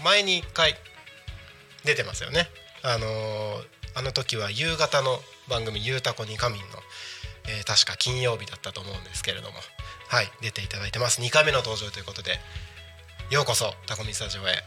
[0.02, 0.74] 前に1回
[1.84, 2.48] 出てますよね。
[2.82, 6.80] あのーあの時は夕方の番組「ゆうたこに仮眠の」
[7.48, 9.58] えー確か金曜日だったと思うんですけれども
[10.08, 11.20] はい出ていただいてます。
[11.20, 12.38] 2回目の登場ということで
[13.30, 14.54] ようこそタコミンスタジオへ。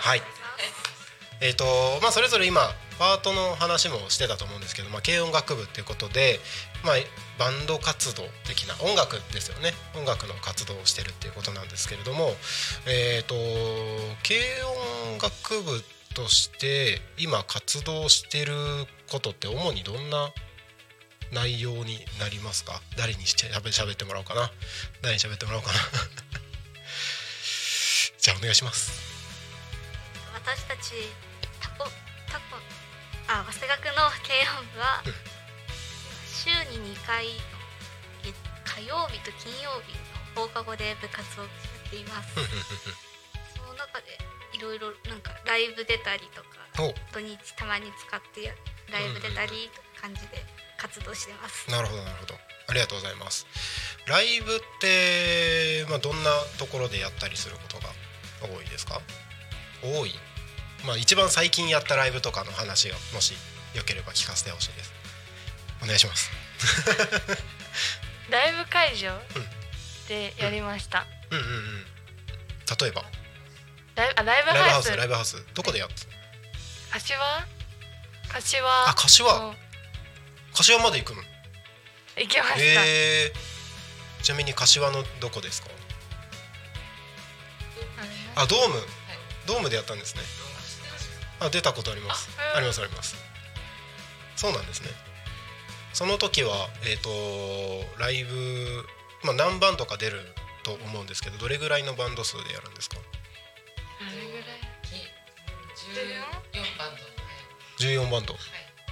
[0.00, 0.22] はい。
[1.40, 6.40] えーとまあ、それぞれ今パートの話もしてたと思うんですけど、まあ、軽音楽部っていうことで、
[6.84, 6.94] まあ、
[7.38, 9.72] バンド活動的な音楽ですよね。
[9.96, 12.34] 音楽の活動をしてるっていうことなんですけれども、
[12.86, 13.34] えー、と
[14.26, 14.38] 軽
[15.12, 15.82] 音楽部
[16.14, 18.54] として今活動してる
[19.10, 20.30] ことって主にどんな
[21.32, 22.80] 内容になりますか？
[22.96, 24.50] 誰にしゃべ喋ってもらおうかな？
[25.02, 25.78] 誰に喋ってもらおうかな？
[28.20, 28.92] じゃあお願いします。
[30.34, 30.92] 私たち
[31.60, 31.90] タコ
[33.40, 35.14] あ早稲学の軽音部はうん
[36.30, 37.26] 週に2回
[38.22, 39.92] 月火曜日と金曜日
[40.36, 41.48] の放課後で部活をや
[41.86, 42.34] っています。
[43.56, 44.18] その中で
[44.52, 48.54] いろいろなんかライブ出たりとかお土日たまに使ってや
[48.90, 49.70] ライブ出たり
[50.00, 50.44] 感じで
[50.76, 51.70] 活動してます。
[51.70, 52.38] なるほどなるほど。
[52.68, 53.46] ありがとうございます。
[54.06, 57.88] ライブって、まあ、どんなところでやったりすることが
[58.42, 59.00] 多いですか？
[59.82, 60.18] 多い
[60.86, 63.34] まあ一番最近やったライブとかの話がもし
[63.74, 64.92] よければ聞かせてほしいです。
[65.82, 66.30] お願いします。
[68.30, 69.18] ライブ会場
[70.08, 71.52] でやりました、うんうんうん。
[71.52, 71.86] うん
[72.80, 73.04] 例えば？
[73.94, 74.86] ライブあライブハウス。
[74.86, 75.44] スライブハウス。
[75.54, 75.94] どこでやった
[76.92, 77.46] 柏？
[78.28, 79.32] 柏あ柏？
[79.34, 79.56] うん
[80.54, 81.22] 柏まで行くの？
[82.16, 83.32] 行きました、へえ
[84.22, 85.68] ちなみに柏のどこですか？
[88.36, 88.86] あドーム。
[89.46, 90.22] ドームでやったんですね
[91.46, 92.28] あ出たことあります。
[92.54, 93.16] ありますあります。
[94.36, 94.88] そうなんですね。
[95.92, 97.08] その時はえっ、と
[97.98, 98.84] ライブ
[99.22, 100.20] まあ何バンドか出る
[100.64, 102.96] と思うんですけどどれぐらいのバンド数でやるんですか？
[102.96, 103.00] ど
[104.06, 104.58] れぐらい
[105.94, 107.28] ？14バンドは
[108.00, 108.42] い14バンドはい。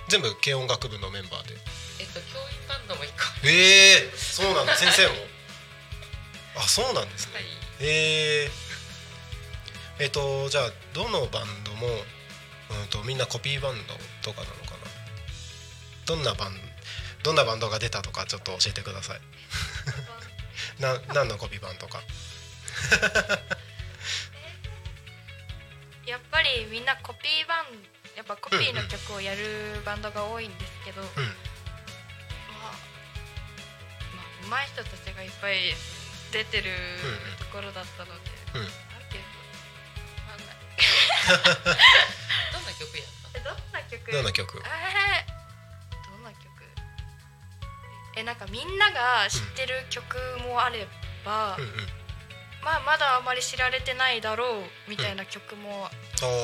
[0.09, 1.55] 全部軽音楽部のメンバーで。
[2.01, 3.19] えっと教員バンドも一個。
[3.19, 4.77] はええそうなんだ。
[4.77, 5.15] 先生も？
[6.57, 7.41] あそうなんですね。
[7.41, 7.45] い。
[7.81, 11.89] えー、えっ、とじゃあどのバンドも、
[12.81, 14.79] うん、とみんなコピーバンドとかなのかな？
[16.07, 16.57] どんなバン
[17.23, 19.21] どんなバンドが出たとかちょっと教えてください。
[20.81, 22.03] な何のコピーバンドか？
[26.07, 27.67] やっぱりみんなコピーバン
[28.17, 31.13] やっぱコピーの曲をやるバンドが多いんですけど、まあ、
[34.51, 35.75] まあ上手い人たちがいっぱい
[36.33, 38.63] 出てるうんところだったので、うん。
[38.63, 38.71] なん
[39.09, 39.31] ていうの
[40.27, 41.77] わかんない
[44.07, 44.13] 曲。
[44.13, 44.59] どんな曲？
[44.59, 46.43] えーどんな曲？
[48.17, 50.87] えなんかみんなが知ってる曲もあれ
[51.25, 51.71] ば、うんうん。
[52.65, 55.89] まあまだあまり知られてないだろうみたいな曲も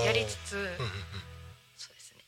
[0.05, 0.69] やりつつ、うんうん
[1.77, 2.25] そうですね。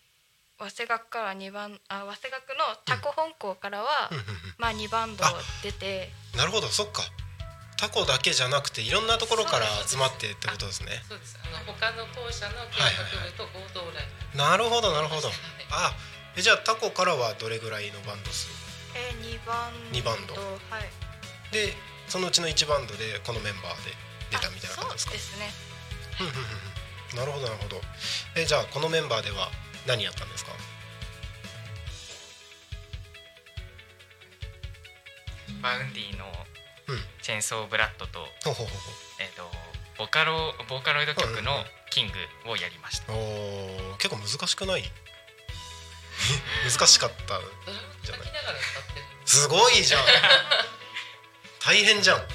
[0.59, 4.37] 早稲学から2番あ早稲学のタコ本校からは、うんうんうん。
[4.59, 5.25] まあ2バンド
[5.63, 7.03] 出てなるほどそっか。
[7.77, 11.01] タコだけじゃなくていろんなところから集まってってことですね。
[11.09, 11.41] そうです。
[11.43, 15.29] あの他の校舎の教育部と合同ライブなるほどなるほど。
[15.29, 15.37] はい
[15.73, 15.95] あ
[16.37, 18.49] えじゃあタコからはどれぐらいのバンド数？
[18.95, 19.99] え2バンド。
[19.99, 20.35] 二バンド。
[20.35, 20.41] は
[20.81, 20.91] い。
[21.53, 21.75] で
[22.09, 23.93] そのうちの1バンドでこのメンバーで
[24.31, 25.11] 出たみたいな感じですか？
[25.11, 25.51] そうですね。
[26.21, 27.19] うんうんうんうん。
[27.19, 27.81] なるほどなるほど。
[28.37, 29.51] えじゃあこのメンバーでは
[29.87, 30.53] 何やったんですか？
[35.63, 36.25] Vaundy の
[36.89, 36.99] うん。
[37.23, 38.73] CHAINSAW BLOOD と,、ほうほうほ
[39.21, 39.43] えっと
[39.99, 41.53] ボカロボーカロイド曲の
[41.91, 42.11] キン
[42.45, 44.85] グをやりました、おー結構難しくない？
[46.65, 47.51] 難しかったドラム
[48.05, 49.07] 叩きながら歌ってる。
[49.27, 50.05] すごいじゃん。
[51.61, 52.27] 大変じゃん。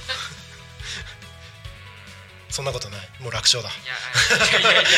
[2.50, 3.10] そんなことない。
[3.20, 3.70] もう楽勝だ。
[3.70, 4.90] いやいやいや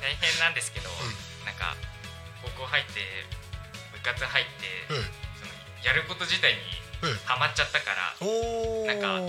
[0.00, 0.88] 大変なんですけど、
[1.44, 1.76] なんか
[2.42, 3.00] 高校入って
[3.92, 5.02] 部活入って、うん。
[5.04, 5.52] その
[5.84, 6.60] やること自体に
[7.02, 7.16] うん。
[7.24, 9.20] ハマっちゃったから、おおなんか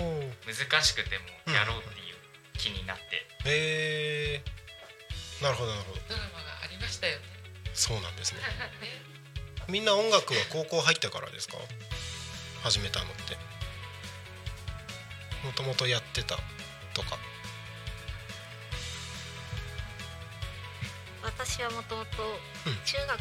[0.46, 2.16] 難しくてもやろうっていう
[2.56, 4.17] 気になって、へえ
[5.42, 6.00] なるほどなるほど。
[6.08, 7.18] ドラマがありましたよ。
[7.18, 7.24] ね
[7.74, 8.40] そうなんですね。
[8.40, 8.46] ね
[9.68, 11.56] みんな音楽は高校入ってからですか？
[12.64, 13.36] 始めたのって。
[15.44, 16.36] もともとやってた
[16.94, 17.18] とか。
[21.22, 22.22] 私はもともと
[22.66, 22.76] うん。
[22.84, 23.16] 中学か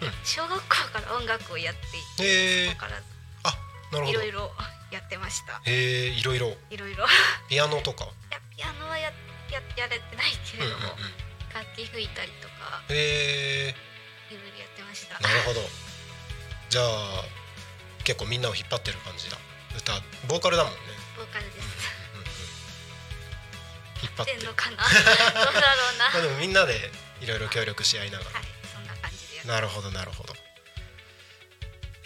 [0.00, 0.14] ら、うん。
[0.24, 3.02] 小学校から音楽をやっていて、へえそこから
[3.44, 3.58] あ
[3.92, 4.18] なるほど。
[4.18, 4.52] いろいろ
[4.90, 5.60] やってました。
[5.64, 6.56] へえいろいろ。
[6.70, 7.04] いろいろ。
[7.04, 7.08] い
[7.50, 8.06] ピアノとか？
[8.30, 9.12] やピアノはや
[9.50, 10.80] ややれてないけうんうんうん。
[10.80, 10.96] れども、
[11.54, 13.74] 楽器吹いたりとかへえ
[14.30, 15.18] いろいろやってました。
[15.20, 15.60] なるほど。
[16.68, 17.24] じゃあ
[18.04, 19.36] 結構みんなを引っ張ってる感じだ。
[19.76, 19.92] 歌
[20.28, 20.78] ボーカルだもんね。
[21.16, 21.66] ボーカルです。
[22.14, 22.26] うんうん
[24.02, 24.36] 引っ張って。
[24.36, 24.76] んのかな？
[25.44, 26.10] どうだろうな。
[26.10, 26.90] まあでもみんなで
[27.20, 28.30] いろいろ協力し合いながら。
[28.30, 30.34] はいそんな感じでなるほどなるほど。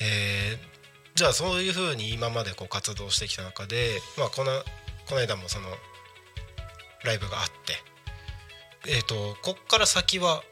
[0.00, 0.72] えー
[1.14, 4.64] じゃあそういうふうに今までこう活動してきた中で、まあ、この
[5.06, 5.68] この間もその
[7.04, 7.76] ライブがあって
[8.88, 10.42] えっ、とこっから先は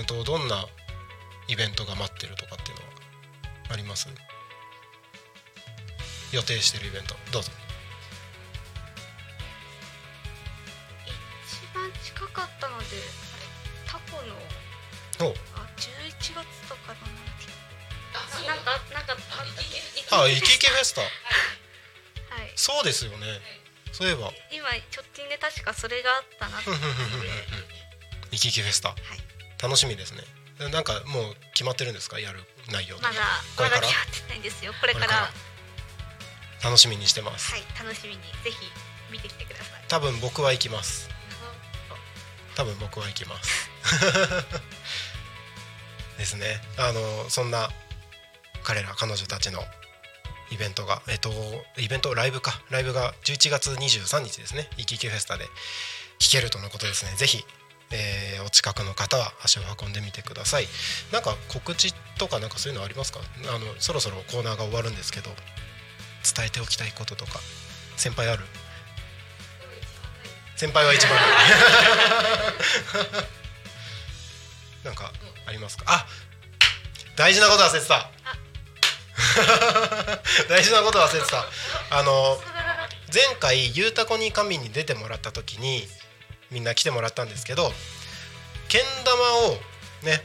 [0.00, 0.66] うんとどんな
[1.46, 2.88] イベントが待ってるとかっていうのは
[3.70, 4.08] あります？
[6.32, 7.50] 予定してるイベントどうぞ。
[11.46, 13.46] 一番近かったのであれ
[13.86, 14.20] タコ
[15.24, 15.34] のお。
[15.56, 16.34] あ11月
[16.68, 17.12] とかのな。
[17.12, 17.46] んだっけ
[18.14, 18.46] あそう。
[18.46, 19.16] なんかなんか
[20.10, 21.02] あイキイキフェスタ。
[21.02, 21.10] はい。
[22.56, 23.16] そうですよね
[23.92, 24.32] そういえば。
[24.50, 26.70] 今直近で確かそれがあったなって。
[28.30, 28.90] イキイキフェスタ。
[28.90, 28.98] はい。
[29.62, 30.22] 楽しみですね。
[30.70, 32.18] なんかもう決まってるんですか？
[32.20, 32.96] やる内容。
[32.96, 33.14] まだ
[33.56, 33.82] これから？
[33.82, 34.72] まだ決まってないんですよ。
[34.80, 35.06] これから。
[35.06, 36.68] これから。
[36.70, 38.22] 楽しみにしてます、はい楽しみに。
[38.42, 38.56] ぜひ
[39.12, 39.84] 見てきてください。
[39.88, 41.08] 多分僕は行きます。
[42.56, 43.70] 多分僕は行きます。
[46.18, 46.60] ですね。
[46.76, 47.70] あのそんな
[48.64, 49.64] 彼ら彼女たちの
[50.50, 51.30] イベントがえっと
[51.76, 52.60] イベントライブか。
[52.70, 54.68] ライブが11月23日ですね。
[54.76, 55.44] イキイキフェスタで
[56.18, 57.12] 聴けるとのことですね。
[57.16, 57.44] ぜひ、
[57.90, 60.66] えーお近くの方は足を運んでみてください。
[61.12, 63.20] なんか告知とかなんかそういうのありますか？
[63.54, 65.30] あのそろそろコーナーが終わるんですけど
[66.36, 67.40] 伝えておきたいこととか
[67.96, 68.44] 先輩ある？
[70.56, 71.18] 先輩は一番。
[74.84, 75.12] なんか
[75.46, 75.84] ありますか？
[75.88, 76.06] あ
[77.16, 78.10] 大事なこと忘れてた。
[80.48, 81.44] 大事なこと忘れてた。
[81.90, 82.40] あの
[83.12, 85.88] 前回「ゆうたこに神」に出てもらった時に
[86.50, 87.72] みんな来てもらったんですけど
[88.68, 89.60] けん玉を
[90.02, 90.22] ね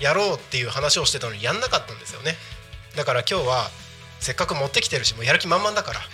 [0.00, 2.36] やろうっていう話をしてたのにやんなかったんですよね。
[2.96, 3.70] だから今日は
[4.20, 6.00] せっかく持ってきてるしもうやる気満々だから。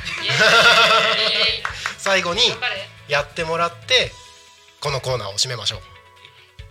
[1.99, 2.43] 最後に
[3.09, 4.12] やってもらって
[4.80, 5.80] このコーナーを締めましょう。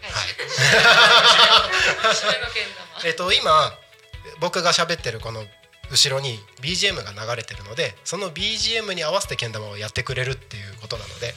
[0.01, 0.09] は
[3.03, 3.07] い。
[3.07, 3.73] えっと今
[4.39, 5.43] 僕が喋ってるこの
[5.91, 11.33] 後ろに BGM が流れてるのでその BGM に合わせてけん玉をやってくれるっていうことなので。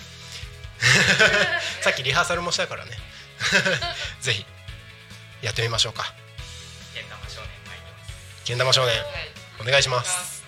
[1.80, 2.92] さっきリハーサルもしたからね。
[4.20, 4.46] ぜひ
[5.40, 6.12] やってみましょうか。
[6.94, 7.50] けん玉少年
[8.44, 9.32] けん玉少年はい。
[9.60, 10.41] お願いします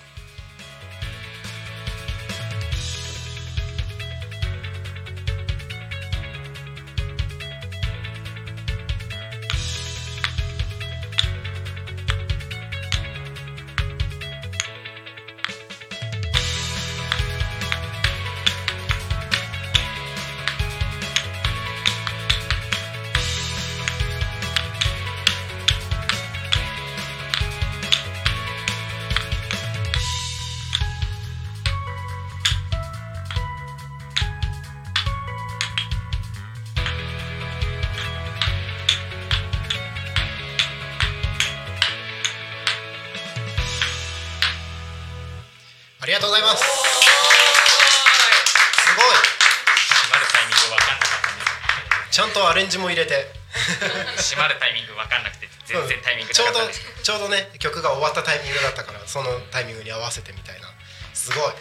[46.25, 46.63] とうございます。
[46.65, 46.65] す
[48.97, 49.13] ごい。
[49.13, 51.45] 閉まるタイミングわかんなかったんで
[52.09, 53.29] ちゃんとアレンジも入れて。
[53.55, 60.67] す閉まるタイミングわかんなくて全然タイミングちょうどなかったですちょうどね曲が終わったタイミングだったからそのタイミングに合わせてみたいな。
[61.13, 61.53] すごい。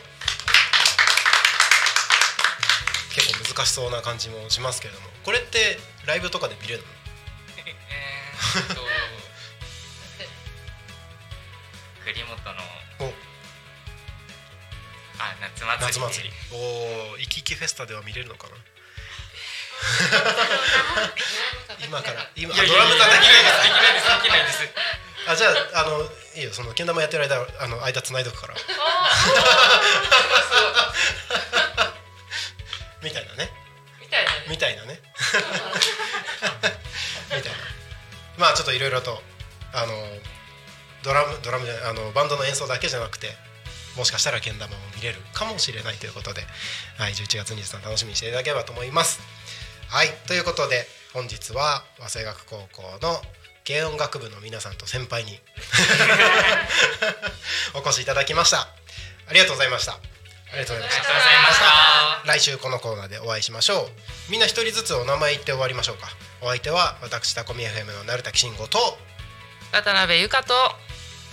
[3.14, 5.06] 結構難しそうな感じもしますけれども。
[5.24, 6.86] これってライブとかで見れるの？
[7.62, 8.82] えーっと
[15.94, 16.56] 夏祭りお
[17.14, 18.56] お生き生きフェスタでは見れるのかな？
[21.86, 22.28] 今から。
[22.34, 23.62] 今あいやいドラムやいや叩きないです。
[23.62, 24.18] できないです。
[24.24, 24.58] できないです。
[25.28, 28.54] あじゃああのいいよそのけん玉やってる間あの間繋いどくから。
[33.04, 33.52] みたいなね。
[34.00, 34.44] みたいなね。
[34.48, 34.98] みたいなね。
[37.36, 37.58] みたいな。
[38.36, 39.22] まあちょっといろいろと
[39.72, 39.94] あの
[41.04, 43.36] ドラムドラムじゃないあのバンドの演奏だけじゃなくて
[43.96, 46.42] もしかしたらけん玉も見れるかもしれないということで、
[46.98, 49.20] はい、11月23日楽しみにしていただければと思います。
[49.88, 53.20] はいということで本日は早稲学高校の
[53.66, 55.40] 軽音楽部の皆さんと先輩に
[57.74, 58.68] お越しいただきました。
[59.26, 59.92] ありがとうございました。
[59.92, 59.98] あ
[60.52, 61.02] りがとうございました。
[61.02, 62.22] ありがとうございました。
[62.26, 63.88] 来週このコーナーでお会いしましょ
[64.28, 64.30] う。
[64.30, 66.08] みんな一人ずつお名前言って終わりましょうか。
[66.42, 68.78] お相手は私タコミ FM の成田慎吾と
[69.72, 70.54] 渡辺由香と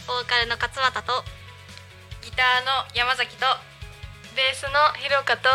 [0.08, 1.24] ボーカルの勝俣と
[2.22, 3.46] ギターの山崎と
[4.36, 5.50] ベースのひろかと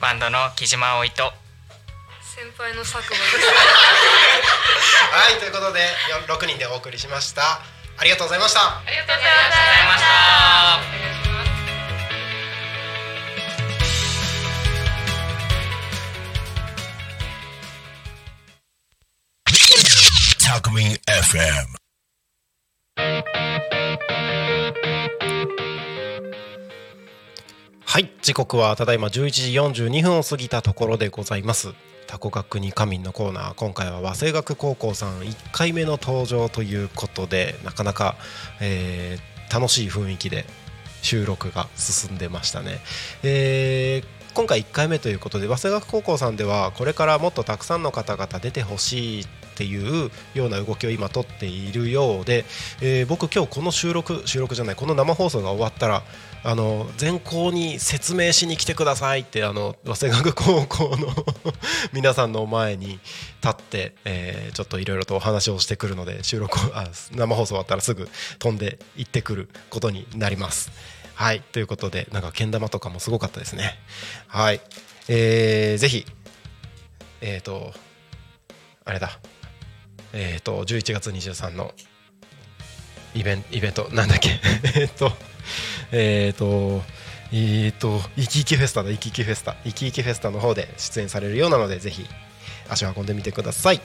[0.00, 1.32] バンドの木島葵と。
[2.34, 3.46] 先輩の佐久間です。
[5.14, 5.80] はいということで
[6.10, 7.60] よ6人でお送りしました。
[7.98, 8.60] ありがとうございました。
[8.60, 9.58] ありがとうございました。
[9.58, 10.08] ありがとうございました
[10.78, 11.62] お願いします。
[20.42, 20.98] Talkme
[23.06, 23.41] FM.
[27.92, 31.74] はい時刻はただいま11時42分を過ぎたところでございます。
[32.06, 33.54] タコ学に仮眠のコーナー。
[33.54, 38.16] 今回は和製学高校さん1回目の登場ということでなかなか、
[38.62, 40.46] えー楽しい雰囲気で
[41.02, 42.78] 収録が進んでましたね、
[43.22, 52.46] えー今回1回目ということで早稲学高校さんではこれからもっとたくさんの方々出てほしいっていうような動きを今取っているようで、
[52.80, 56.02] えー僕今日この収録収録じゃないこの生放送が終わったら
[56.44, 61.08] あの全校に説明しに来てくださいってあの早稲学高校の
[61.92, 62.98] 皆さんの前に
[63.42, 70.70] 立って、えーちょっといろいろとお話をしてくるので収録あ生放送終わったらすぐ飛んで行ってくることになります。
[71.14, 73.78] はいということでなんかけん玉とかもすごかったですね。
[74.26, 74.60] はい、
[75.08, 76.06] えー、ぜひ
[77.20, 77.72] えっ、と
[78.84, 79.18] あれだ
[80.12, 81.72] えっ、と11月23の
[83.14, 84.40] イベンイベントなんだっけ？
[84.80, 85.12] えっと
[85.92, 86.82] えっ、と
[87.32, 92.04] えっ、と生き生きフェスタだ生き生きフェスタ生き生きフェスタの方で出演されるようなのでぜひ
[92.68, 93.80] 足を運んでみてください。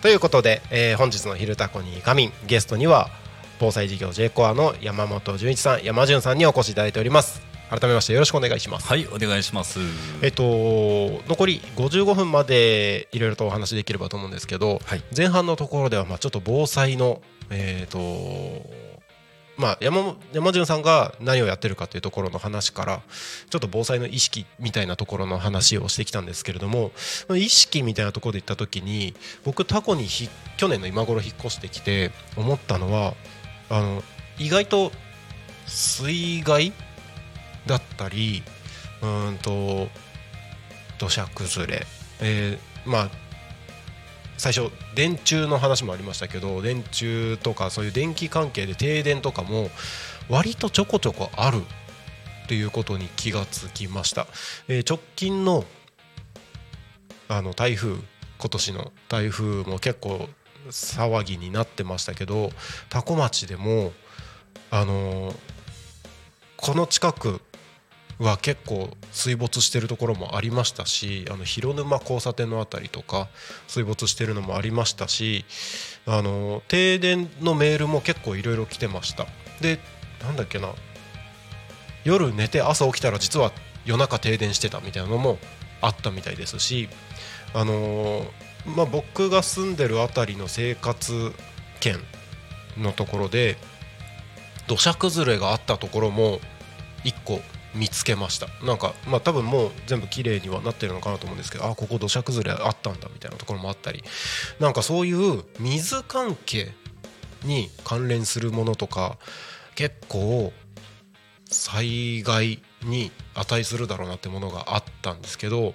[0.00, 3.10] ということで、えー本日の「昼タコに仮眠」ゲストには
[3.58, 7.42] 防災事業 J コアの山本純一さん山潤さんにお越しいただいております。
[7.70, 8.86] 改めましてよろしくお願いします。
[8.86, 9.78] はいお願いします。
[10.22, 10.42] えっと
[11.28, 15.02] 残り55分までいろいろとお話しできればと思うんですけど、はい。
[15.14, 17.20] 前半のところではまあちょっと防災の
[17.50, 18.87] えっと
[19.58, 23.02] まあ、山山潤さんが何をやってるかというところの話から
[23.50, 26.92] ちょっと防災の意識みたいなところの話をしてきたんですけれども
[27.36, 33.14] 意識みたいなところで言った時に僕タコにひ去年の今頃引っ越してきて思ったのは
[33.68, 34.02] あの
[34.38, 34.92] 意外と
[35.66, 36.72] 水害
[37.66, 38.44] だったり
[39.02, 39.88] うんと
[40.98, 41.86] 土砂崩れ、
[42.20, 43.27] えーまあ
[44.38, 49.68] 最初電柱の話もありましたけど電柱とかそういう電気関係で停電とかも
[50.30, 51.62] 割とちょこちょこある
[52.44, 54.26] っていうことに気がつきました、
[54.68, 55.64] えー直近の
[57.28, 57.96] あの台風
[58.38, 60.30] 今年の台風も結構
[60.70, 62.50] 騒ぎになってましたけど
[62.88, 63.92] 多古町でも
[64.70, 65.36] あのー
[66.56, 67.40] この近く
[68.18, 73.28] は結構水没してるところもありましたしあの広沼交差点のあたりとか
[73.68, 75.44] 水没してるのもありましたし
[76.06, 79.26] あの停電のメールも結構いろいろ来てました。
[79.60, 79.78] で
[80.22, 80.70] なんだっけな。
[82.04, 83.52] 夜寝て朝起きたら実は
[83.84, 85.38] 夜中停電してたみたいなのも
[85.80, 86.88] あったみたいですし
[87.54, 88.24] あの
[88.66, 91.32] まあ、僕が住んでるあたりの生活
[91.80, 91.96] 圏
[92.76, 93.56] のところで
[94.66, 96.40] 土砂崩れがあったところも
[97.04, 97.40] 1個
[97.78, 104.02] 見つけましたなんかまあ多分もう全部綺麗にはなってるのかなと思うんですけどあここ土砂崩れあったんだみたいなところもあったり
[104.60, 106.72] なんかそういう水関係
[107.44, 109.18] に関連するものとか
[109.74, 110.52] 結構
[111.46, 115.74] 災害に値するだろうなってものがあったんですけど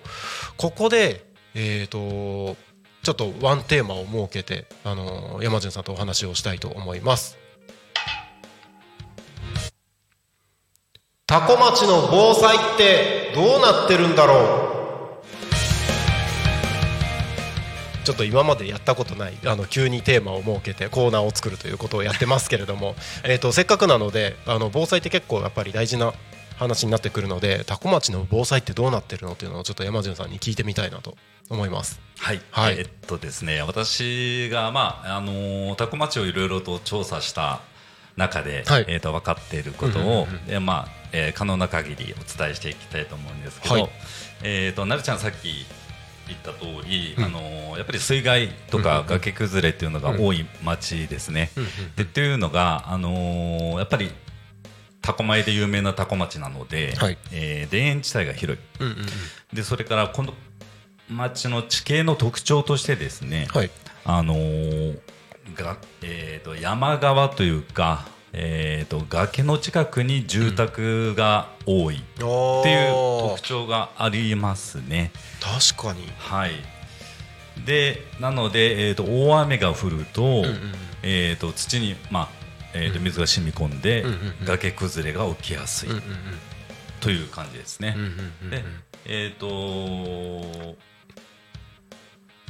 [0.57, 2.57] ここでえー、と
[3.03, 7.42] ちょっとワンテーマを設けて、あの山潤さんとお話をしたいと思います。
[11.33, 14.69] タコ町の防災ってどうなってるんだろ
[18.03, 18.05] う？
[18.05, 22.93] ちょっと今までやったことないあの急にテーマを設けてコーナーを作るということをやってますけれども
[23.25, 26.13] えーとせっかくなのであの防災って結構やっぱり大事な
[26.59, 31.17] 話になってくるのでタコ町の防災ってどうなってるのっていうのをちょっと山潤さんに聞いてみたいなと
[31.49, 31.99] 思います。
[32.19, 32.75] はい、はい。
[32.77, 37.61] えっとですね私がまああのー多古町をいろいろと調査した
[38.17, 38.85] 中で、はい。
[38.87, 40.53] えっと分かっていることうんうんを、うん。
[40.53, 43.89] えまあ、えー可能な限りお伝えしていきたいと思うんですけど、はい。
[44.43, 45.65] えっとなるちゃんさっき
[46.27, 47.23] 言った通り、うん。
[47.25, 51.49] あのーやっぱり水害とうんうんうんか崖崩れっていうのが多い町ですね。
[51.95, 54.11] でっていうのが、あのーやっぱり
[55.01, 57.17] 多古米で有名な多古町なので、はい。
[57.31, 58.63] えー田園地帯が広い。
[58.79, 59.05] うんうんうん。
[59.53, 60.33] でそれからこの
[61.09, 63.69] 町の地形の特徴としてですね、はい。
[64.05, 64.99] あのー
[65.55, 75.11] がえー、と山側というか、えー、と崖の近くに住宅が多いっていう特徴がありますね。
[75.41, 76.07] 確かに。
[76.17, 76.51] はい。
[77.65, 80.73] でなので、えー、と大雨が降ると,、うんうん。
[81.03, 82.29] えー、と土に、まあ
[82.73, 86.03] えー、と水が染み込んで、うんうんうん崖崩れが起きやすい、うんうん
[86.99, 87.93] という感じですね。
[87.97, 88.63] うんうんうんうんで
[89.05, 90.77] えっ、と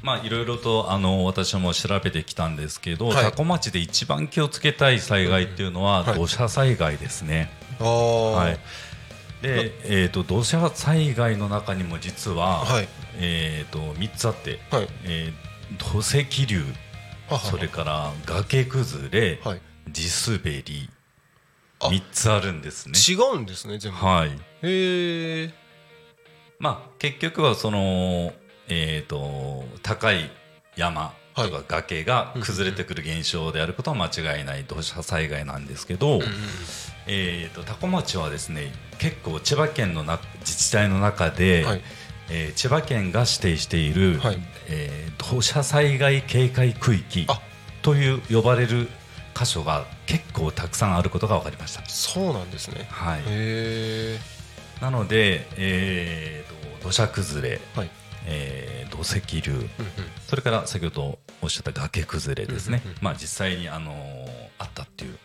[0.03, 3.25] まあいろいろとあの私も調べてきたんですけど、はい。
[3.25, 6.19] 多古町で一番気をつけたい災害っていうのははい。
[6.19, 7.49] 土砂災害ですね。
[7.79, 8.31] あー。
[8.31, 8.59] はい。
[9.41, 12.87] で、えっ、と土砂災害の中にも実は、はい。
[13.17, 14.87] えっ、と三つあって、はい。
[15.05, 16.63] えー土石流、
[17.29, 17.39] はは。
[17.39, 19.61] それから崖崩れ、はい。
[19.89, 20.89] 地滑り
[21.79, 21.89] あ。
[21.89, 22.93] 三つあるんですね。
[22.95, 23.97] 違うんですね全部。
[23.97, 24.29] はい。
[24.29, 25.53] へえ
[26.59, 28.33] まあ結局はその
[28.67, 30.29] えー、と高い
[30.75, 36.19] 山とか崖が崩れてくる現象であることは間違いない土砂災害なんですけど、
[37.07, 41.81] えー、と多古町はですね結構千葉県のな自治体の中で、はい。
[42.29, 44.37] えー千葉県が指定している、はい。
[44.69, 47.41] えー土砂災害警戒区域あ。
[47.81, 48.87] という呼ばれる
[49.35, 51.83] 箇所が結構たくさんあることが分かりました。
[51.85, 52.87] そうなんですね。
[52.89, 53.21] はい、
[54.81, 57.89] なので、えー、と土砂崩れ、はい
[58.25, 59.69] えー土石流、うんうん。
[60.27, 63.03] それから先ほどおっしゃった崖崩れですね、うんうんうん。
[63.03, 65.17] まあ、実際に、あのーあったっていう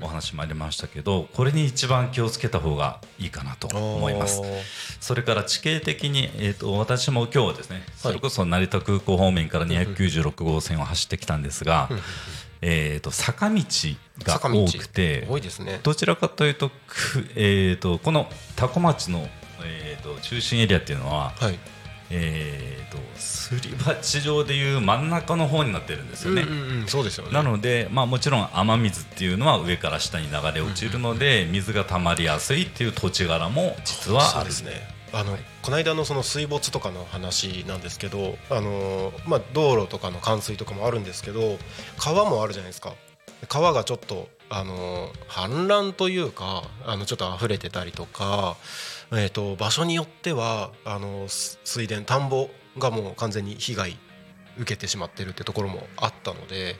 [0.00, 4.42] お話もありましたけどこれに一番気をつけた方がいいかなと思います。
[5.00, 11.88] それから地形的に、えー、と私も今日はですねそれこそ成田空港方面から296号線を走ってきたんですが、
[12.60, 13.62] えー、と坂道
[14.24, 15.80] が多くて多いですね。
[15.82, 16.74] どちらかというとく、
[17.34, 19.26] えー、とこの多古町の、
[19.64, 21.58] えー、と中心エリアっていうのは、はい
[22.12, 26.42] えー、とすり鉢状でいう真ん中の方になってるんですよね。
[26.42, 27.32] うんうんうんそうですよね。
[27.32, 34.30] なので、まあ、もちろん雨水っていうのは上から下に流れ落ちるので、水が溜まりやすいっていう土地柄も実はある。
[34.30, 35.02] そうですね。
[35.14, 41.58] あの、この間のその水没とかの話なんですけどあの、まあ、道路とかの冠水とかもあるんですけど
[41.98, 42.94] 川もあるじゃないですか
[43.48, 48.56] 川がちょっとあの氾濫というかあのちょっと溢れてたりとか、
[49.12, 53.96] えー、と場所によってはあのす水田田んぼがもう完全に被害
[54.58, 56.76] 受けてしまってるってところもあったので。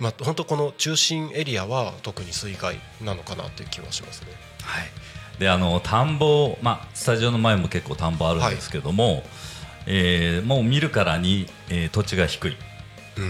[0.00, 4.28] まあ、本当この中心エリアは特に水害なのかなっていう気はしますね。
[4.64, 4.90] はい、
[5.38, 9.22] であの田んぼ、まあ、スタジオの前も結構田んぼあるんですけども、
[9.86, 12.73] えーもう見るからに、えー土地が低い、うん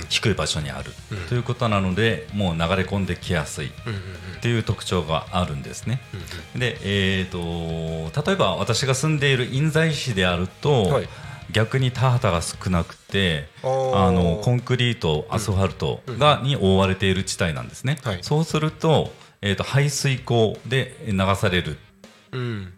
[0.08, 1.18] 低い場所にある、うん。
[1.28, 3.72] ということなのでもう流れ込んできやすい。
[3.86, 4.00] うんうん
[4.34, 6.02] っていう特徴があるんですね。
[6.54, 11.08] うんで、えー、と例えば私が住んでいる印西市であると、はい。
[11.50, 21.78] 逆に田畑が少なくてあのコンクリートアスファルトが、に覆われている地帯なんですね、はいそうすると,、えー、と排水溝で流される。
[22.32, 22.72] うん。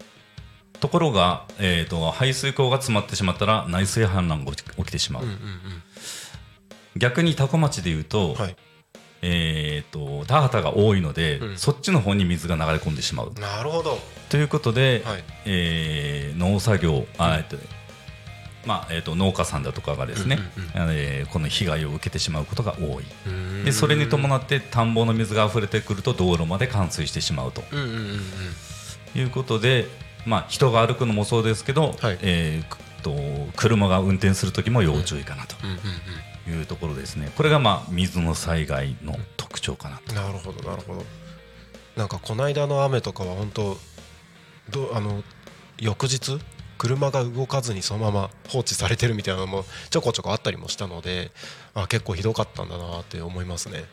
[0.80, 5.36] ところが、えー、と排水溝が詰まってしまったら内水氾濫が起きてしまう、うんうん
[6.96, 8.56] 逆に多古町でいうと,、はい。
[9.22, 11.58] えー、と田畑が多いので、うん。
[11.58, 13.32] そっちの方に水が流れ込んでしまう。
[13.34, 15.24] うん、なるほど、ということで、はい。
[15.44, 17.56] えー農作業あ、えっと
[18.66, 23.04] まあえー、と農家さんだとかがですね、うんうんえーこの被害を受けてしまうことが多い。
[23.26, 23.64] うん。
[23.64, 27.62] でそれに伴って田んぼの水が溢れてくると道路まで冠水してしまうと。
[27.72, 27.98] うんうんうんう
[29.18, 29.20] ん。
[29.20, 29.86] いうことで、
[30.26, 32.18] まあ、人が歩くのもそうですけど、はい。
[32.22, 33.12] えーくと
[33.56, 35.82] 車が運転する時も要注意かなうんうんと
[36.48, 40.02] いうところですねこれが、まあ、水の災害の特徴かなと。
[40.10, 41.04] うんなるほどなるほど
[41.96, 43.76] なんかこの間の雨とかは本当
[44.70, 45.22] どあの
[45.78, 46.38] 翌日
[46.78, 51.32] 車が動かずにそのまま放置されてるみたいなのもちょこちょこあったりもしたので
[51.74, 53.84] あ結構ひどかったんだなって思いますね。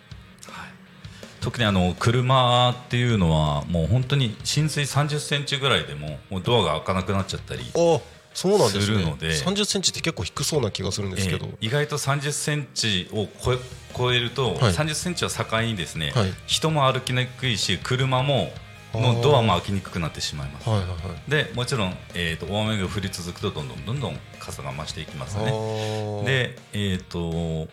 [1.39, 7.99] 特にあの車っていうのはもう本当に浸水30センチぐらいでももうドアが開かなくなっちゃったり、あ
[8.33, 9.29] そうなんでするので。
[9.29, 13.57] 30センチって結構低そうな気がするんですけど、えー意外と30センチを超え
[13.95, 14.73] 超えると、はい。
[14.73, 16.33] 30センチは境にですね、はい。
[16.45, 18.51] 人も歩きにくいし車も
[18.93, 20.69] のドアも開きにくくなってしまいます。
[20.69, 20.95] はいはいは
[21.27, 21.29] い。
[21.29, 25.45] でもちろん、えー、と大雨が降り続くとどんどんどんどん傘が増していきますね。
[26.25, 27.71] で、えー、と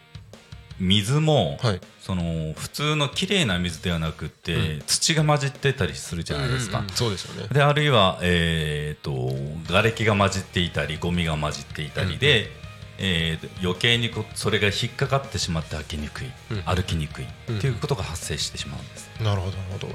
[0.80, 1.80] 水も、はい。
[2.00, 6.78] その普通の綺麗な水ではなくて、土が混じってたりするじゃないですか。
[6.78, 6.96] うんうんうん。
[6.96, 7.48] そうですよね。
[7.52, 9.32] であるいは、えー、と
[9.68, 12.50] 瓦礫が混じっていたりゴミが混じっていたりで、
[12.98, 16.62] えー余計にそれが引っかかってしまって開きにくい、うん。
[16.62, 17.58] 歩きにくいうん。
[17.58, 19.10] っていうことが発生してしまうんです。
[19.22, 19.88] なるほどなるほど。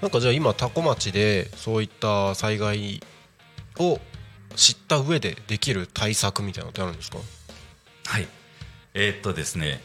[0.00, 3.00] なんかじゃあ今多古町でそういった災害
[3.78, 4.00] を
[4.56, 7.18] 知った上でできる対策みたいなのってあるんですか？
[8.06, 8.26] はい。
[8.94, 9.80] えーっとですね、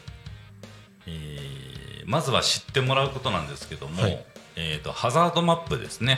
[1.06, 1.64] えー
[2.06, 4.24] まずは知ってもらうことなんですけども、はい。
[4.56, 6.16] えー、とハザードマップですね、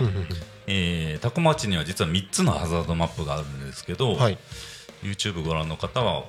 [0.66, 4.39] えー多古町には実は3つのハザードマップがあるんですけど、はい。
[5.03, 6.24] YouTube ご覧の方は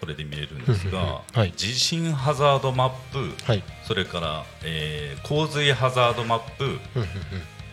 [0.00, 1.52] これで見れるんですが、はい。
[1.52, 3.62] 地震ハザードマップ、はい。
[3.86, 6.78] それから、えー洪水ハザードマップ、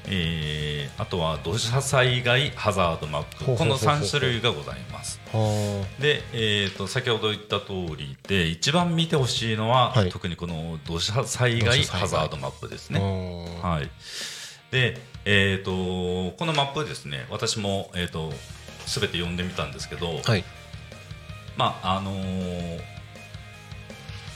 [0.07, 3.45] えーあとは土砂災害ハザードマップ。
[3.57, 5.19] この3種類がございます。
[5.31, 10.09] はで、えー、と先ほど言った通りで一番見てほしいのは、はい。
[10.11, 12.99] 特にこの土砂災害ハザードマップですあね。
[12.99, 13.67] ー。
[13.67, 13.89] はい、
[14.71, 18.29] で、えー、とこのマップですね私も、えー、と
[18.85, 20.43] 全て読んでみたんですけど、はい。
[21.57, 22.79] まああのー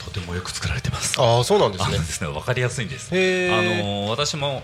[0.04, 1.20] とてもよく作られてます。
[1.20, 1.86] ああそうなんですね。
[1.88, 3.14] あのですね分かりやすいんです。
[3.14, 4.62] へあえのー私も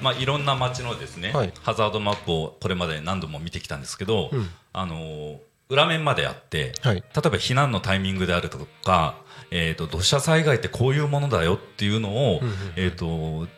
[0.00, 1.52] まあ、いろんな街のですね、はい。
[1.62, 4.48] ハザードマップをこれまで何度も見てきたんですけど、うん。
[4.72, 5.36] あのー
[5.68, 6.96] 裏面まであって、はい。
[6.96, 9.16] 例えば避難のタイミングであるとか、
[9.50, 13.48] えー、と土砂災害ってこういうものだよっていうのを、うんうんえー、と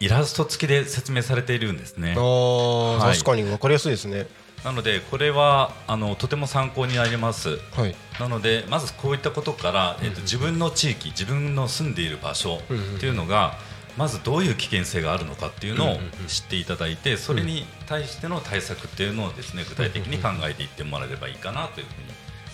[0.00, 2.14] イラスト付きで説明されているんですね。
[2.16, 3.12] ああ、はい。
[3.14, 4.26] 確かに分かりやすいですね。
[4.64, 7.58] なのでこれはあのとても参考になります。
[7.72, 7.96] はい。
[8.20, 13.54] なのでまずこういったことから、えー、と自分の地域自分の住んでいる場所うんうんっていうのが
[13.98, 22.06] まずどういう危険性があるのかっていうのを知っていただいてそれに対しての対策っていうのをですね具体的に考えていってもらえればいいかなというふうに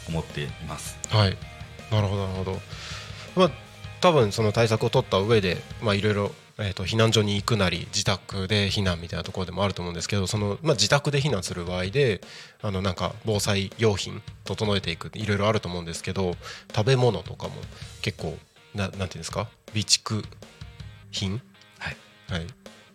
[0.09, 0.99] 思っています。
[1.11, 1.37] はい。
[1.93, 2.61] なるほどなるほど。
[3.37, 3.51] まあ
[4.01, 12.21] 多分その対策を取った上でまあいろいろえー、と避難所に行くなり自宅で避難みたいなところでもあると思うんですけどその、まあ、自宅で避難する場合で
[12.63, 16.37] あのなんか防災用品整えていくいろいろあると思うんですけど
[16.73, 17.55] 食べ物とかも
[18.03, 18.39] 結構
[18.73, 19.49] ななんていうんですか？
[19.73, 20.25] 備蓄
[21.15, 21.41] 品、
[21.79, 21.97] はい。
[22.29, 22.47] はい、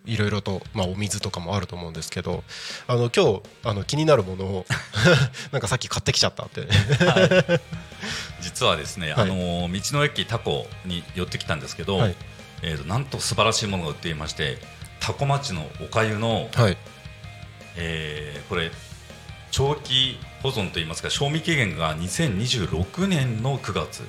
[0.06, 2.42] いろいろと、まあ、お水とかもあると思うんですけど
[2.86, 4.66] あの今日あの気になるものを
[5.52, 6.66] なんかさっき買ってきちゃったって。
[8.40, 9.22] 実はですね、はい。
[9.22, 12.16] あの道の駅タコに寄ってきたんですけど、はい。
[12.62, 14.58] えー、となんと素晴らしいものが売っていまして
[15.00, 16.76] タコ町のおかゆの、はい。
[17.76, 18.70] えーこれ
[19.50, 24.02] 長期保存といいますか賞味期限が2026年の9月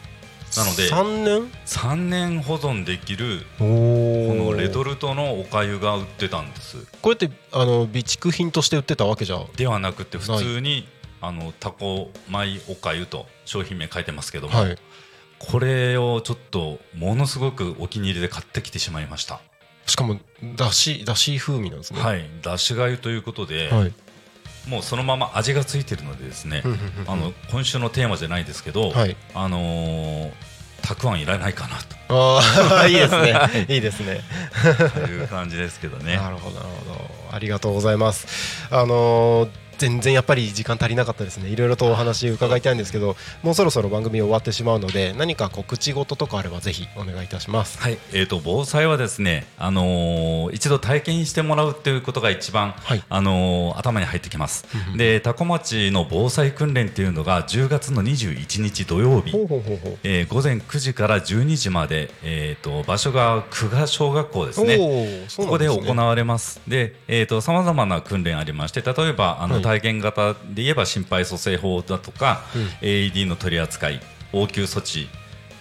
[0.58, 6.86] なので3年？3年保存できるこのレトルトのおかゆが売ってたんです。
[7.02, 10.88] これってあの備蓄品として売ってたわけじゃではなくて普通に
[11.22, 14.78] あのタコ米おかゆと商品名書いてますけども、はい。
[15.40, 19.40] これをちょっとものすごくお気に入りで買ってきてしまいました、
[19.88, 20.20] しかも
[20.56, 22.00] だしだし風味なんですね。
[22.00, 22.30] はい。
[22.44, 23.94] だしがゆということで、はい
[24.68, 26.64] もうそのまま味がついてるのでですね、
[27.08, 29.16] あの今週のテーマじゃないですけど、はい。
[29.34, 30.32] あのー
[30.82, 31.76] たくあんいらないかな
[32.10, 32.40] あ
[32.82, 33.66] あ いいですね。
[33.70, 34.22] いいですね。
[34.96, 36.18] という感じですけどね。
[36.18, 37.12] なるほどなるほど。
[37.32, 38.66] ありがとうございます。
[38.72, 39.50] あのー
[39.82, 41.50] 全然やっぱり時間足りなかったですね。
[41.50, 47.80] いろいろとお話伺いたいんですけどもうそろそろ番組終わってしまうので何か告知事とかあればぜひお願いいたします。
[47.80, 53.04] はい、えー、と防災はですね、あのー一度体験してもらうということが一番、はい。
[53.10, 54.66] あのー頭に入ってきます。
[54.96, 59.48] で多古町の防災訓練っていうのが10月の21日土曜日、午
[60.44, 64.78] 前9時から12時まで、えー、と場所が久我小学校ですね。
[64.80, 66.62] おーそうここで行われます。
[66.68, 72.62] で、えー、と様々な訓練ありまして、例えばあの、はい体験型で言えば心肺蘇生法だとか、うん。
[72.82, 74.02] AED の取り扱い、
[74.34, 75.08] 応急措置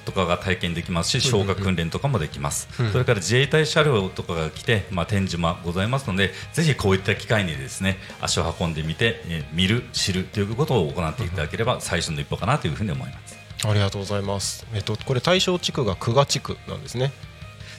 [0.04, 2.68] とかが体験できますし、消火訓練とかもできます。
[2.80, 2.90] うん。
[2.90, 13.38] それから自衛隊車両とかが来て、まあ展示もございますので、ぜひこういった機会にですね、足を運んでみて、えー見る、知るということを行っていただければ最初の一歩かなというふうに思います。
[13.64, 14.66] ありがとうございます。
[14.74, 17.12] えっとこれ対象地区が久我地区なんですね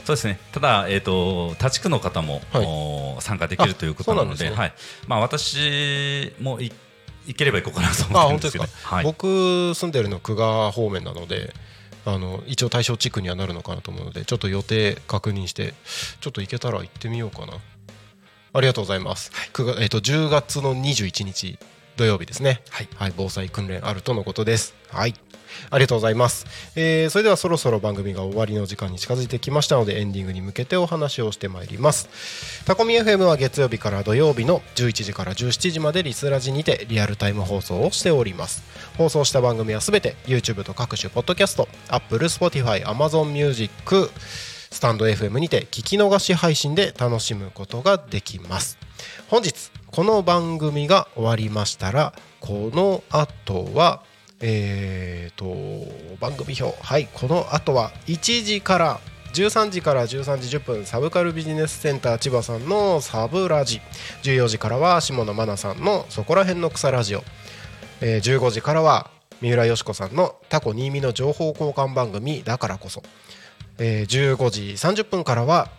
[0.06, 0.39] そうですね。
[0.52, 2.66] ただ、えっ、と、他地区の方も、はい。
[2.66, 4.56] お参加できるということなので、ですね。
[4.56, 4.74] はい。
[5.08, 6.72] まあ、私もい、
[7.28, 9.04] 行ければ行こうかなとあ思ってるんですけど、はい。
[9.04, 11.54] 僕住んでるの久我方面なので
[12.06, 15.74] あの一応対象地区にはなるのかなと思うのでちょっと予定確認して
[16.20, 17.54] ちょっと行けたら行ってみようかな。
[18.54, 21.58] ありがとうございます、9月えっと10月の21日
[21.95, 22.62] 土曜日ですね。
[22.70, 24.74] はい防災訓練あるとのことです。
[24.89, 25.14] はい
[25.70, 26.45] ありがとうございます、
[26.76, 32.10] えーそれではそろそろ番組が終わりの時間に近づいてきましたのでエンディングに向けてお話をしてまいります。
[32.66, 38.64] タコミ FM は月曜日から土曜日の11時から17時までリスラジにてリアルタイム放送をしております。
[38.97, 44.10] 放送した番組はすべて YouTube と各種ポッドキャスト Apple、Spotify、Amazon Music
[44.72, 48.78] スタンド FM にて聞き逃し配信で楽しむことができます。
[49.30, 54.02] 本日この番組が終わりましたらこの後は
[54.42, 56.76] えー、と番組表。
[56.82, 59.00] はいこの後は1時から
[59.34, 63.82] 13時から13時10分サブカルビジネスセンター千葉さんのサブラジ。
[64.24, 67.24] 14時からは下野真奈さんのそこら辺の草ラジオ、
[68.02, 69.10] えー15時からは
[69.42, 73.02] 三浦佳子さんのタコ新見の情報交換番組だからこそ、
[73.80, 75.70] えー15時30分からは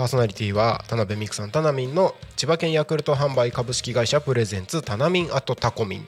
[0.00, 6.06] パーソナリティは田辺美久さんタナミンの千葉県ヤクルト販売株式会社 Presents タナミン at タコミン、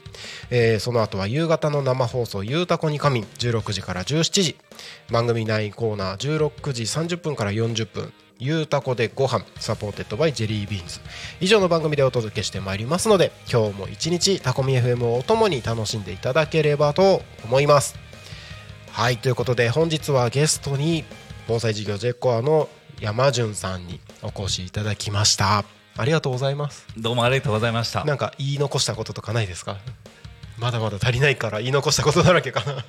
[0.49, 4.57] えーその後は夕方の生放送「ゆうたこにかみん」16時から17時。
[5.11, 8.15] 番組内コーナー16時30分から40分。
[8.39, 9.45] ゆうたこでご飯。
[9.61, 10.99] Supported by ジェリービーンズ。
[11.43, 17.97] 以上の番組でお届けしてまいりますので今日も一日タコミ FM をお供に楽しんでいただければと思います。
[18.91, 21.05] はいということで本日はゲストに
[21.47, 22.71] 防災事業ジェコアの
[23.03, 25.65] 山潤さんにお越しいただきました。
[25.97, 26.87] ありがとうございます。
[26.97, 28.05] どうもありがとうございました。
[28.05, 29.79] なんか言い残したこととかないですか？
[30.57, 32.85] まだまだ足りないから言い残したことだらけかな。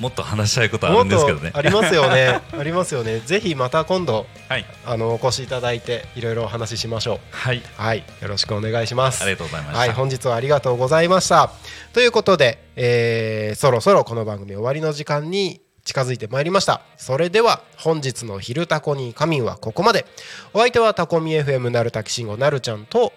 [0.00, 1.52] もっと話したいことあるんですけどね。
[1.54, 2.40] ありますよね。
[2.58, 3.20] ありますよね。
[3.20, 4.64] ぜひまた今度はい。
[4.86, 7.18] あのお越しいただいていろいろお話ししましょう。
[7.32, 7.62] はい。
[7.76, 7.98] はい。
[8.22, 9.22] よろしくお願いします。
[9.22, 9.78] ありがとうございました。
[9.80, 11.52] はい、本日はありがとうございました。
[11.92, 16.82] ということで、えーそろそろこの番組終わりの時間に近づいてまいりました。
[16.96, 20.06] それでは本日の「昼タコに仮眠」はここまで。
[20.54, 23.12] お相手はタコミ FM なるたきしんごなるちゃんと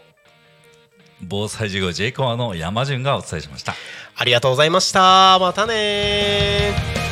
[1.21, 3.75] 防災事業 J コアの山順がお伝えしました。
[4.15, 5.37] ありがとうございました。
[5.39, 7.05] またねー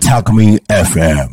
[0.00, 1.28] Talk Me FM.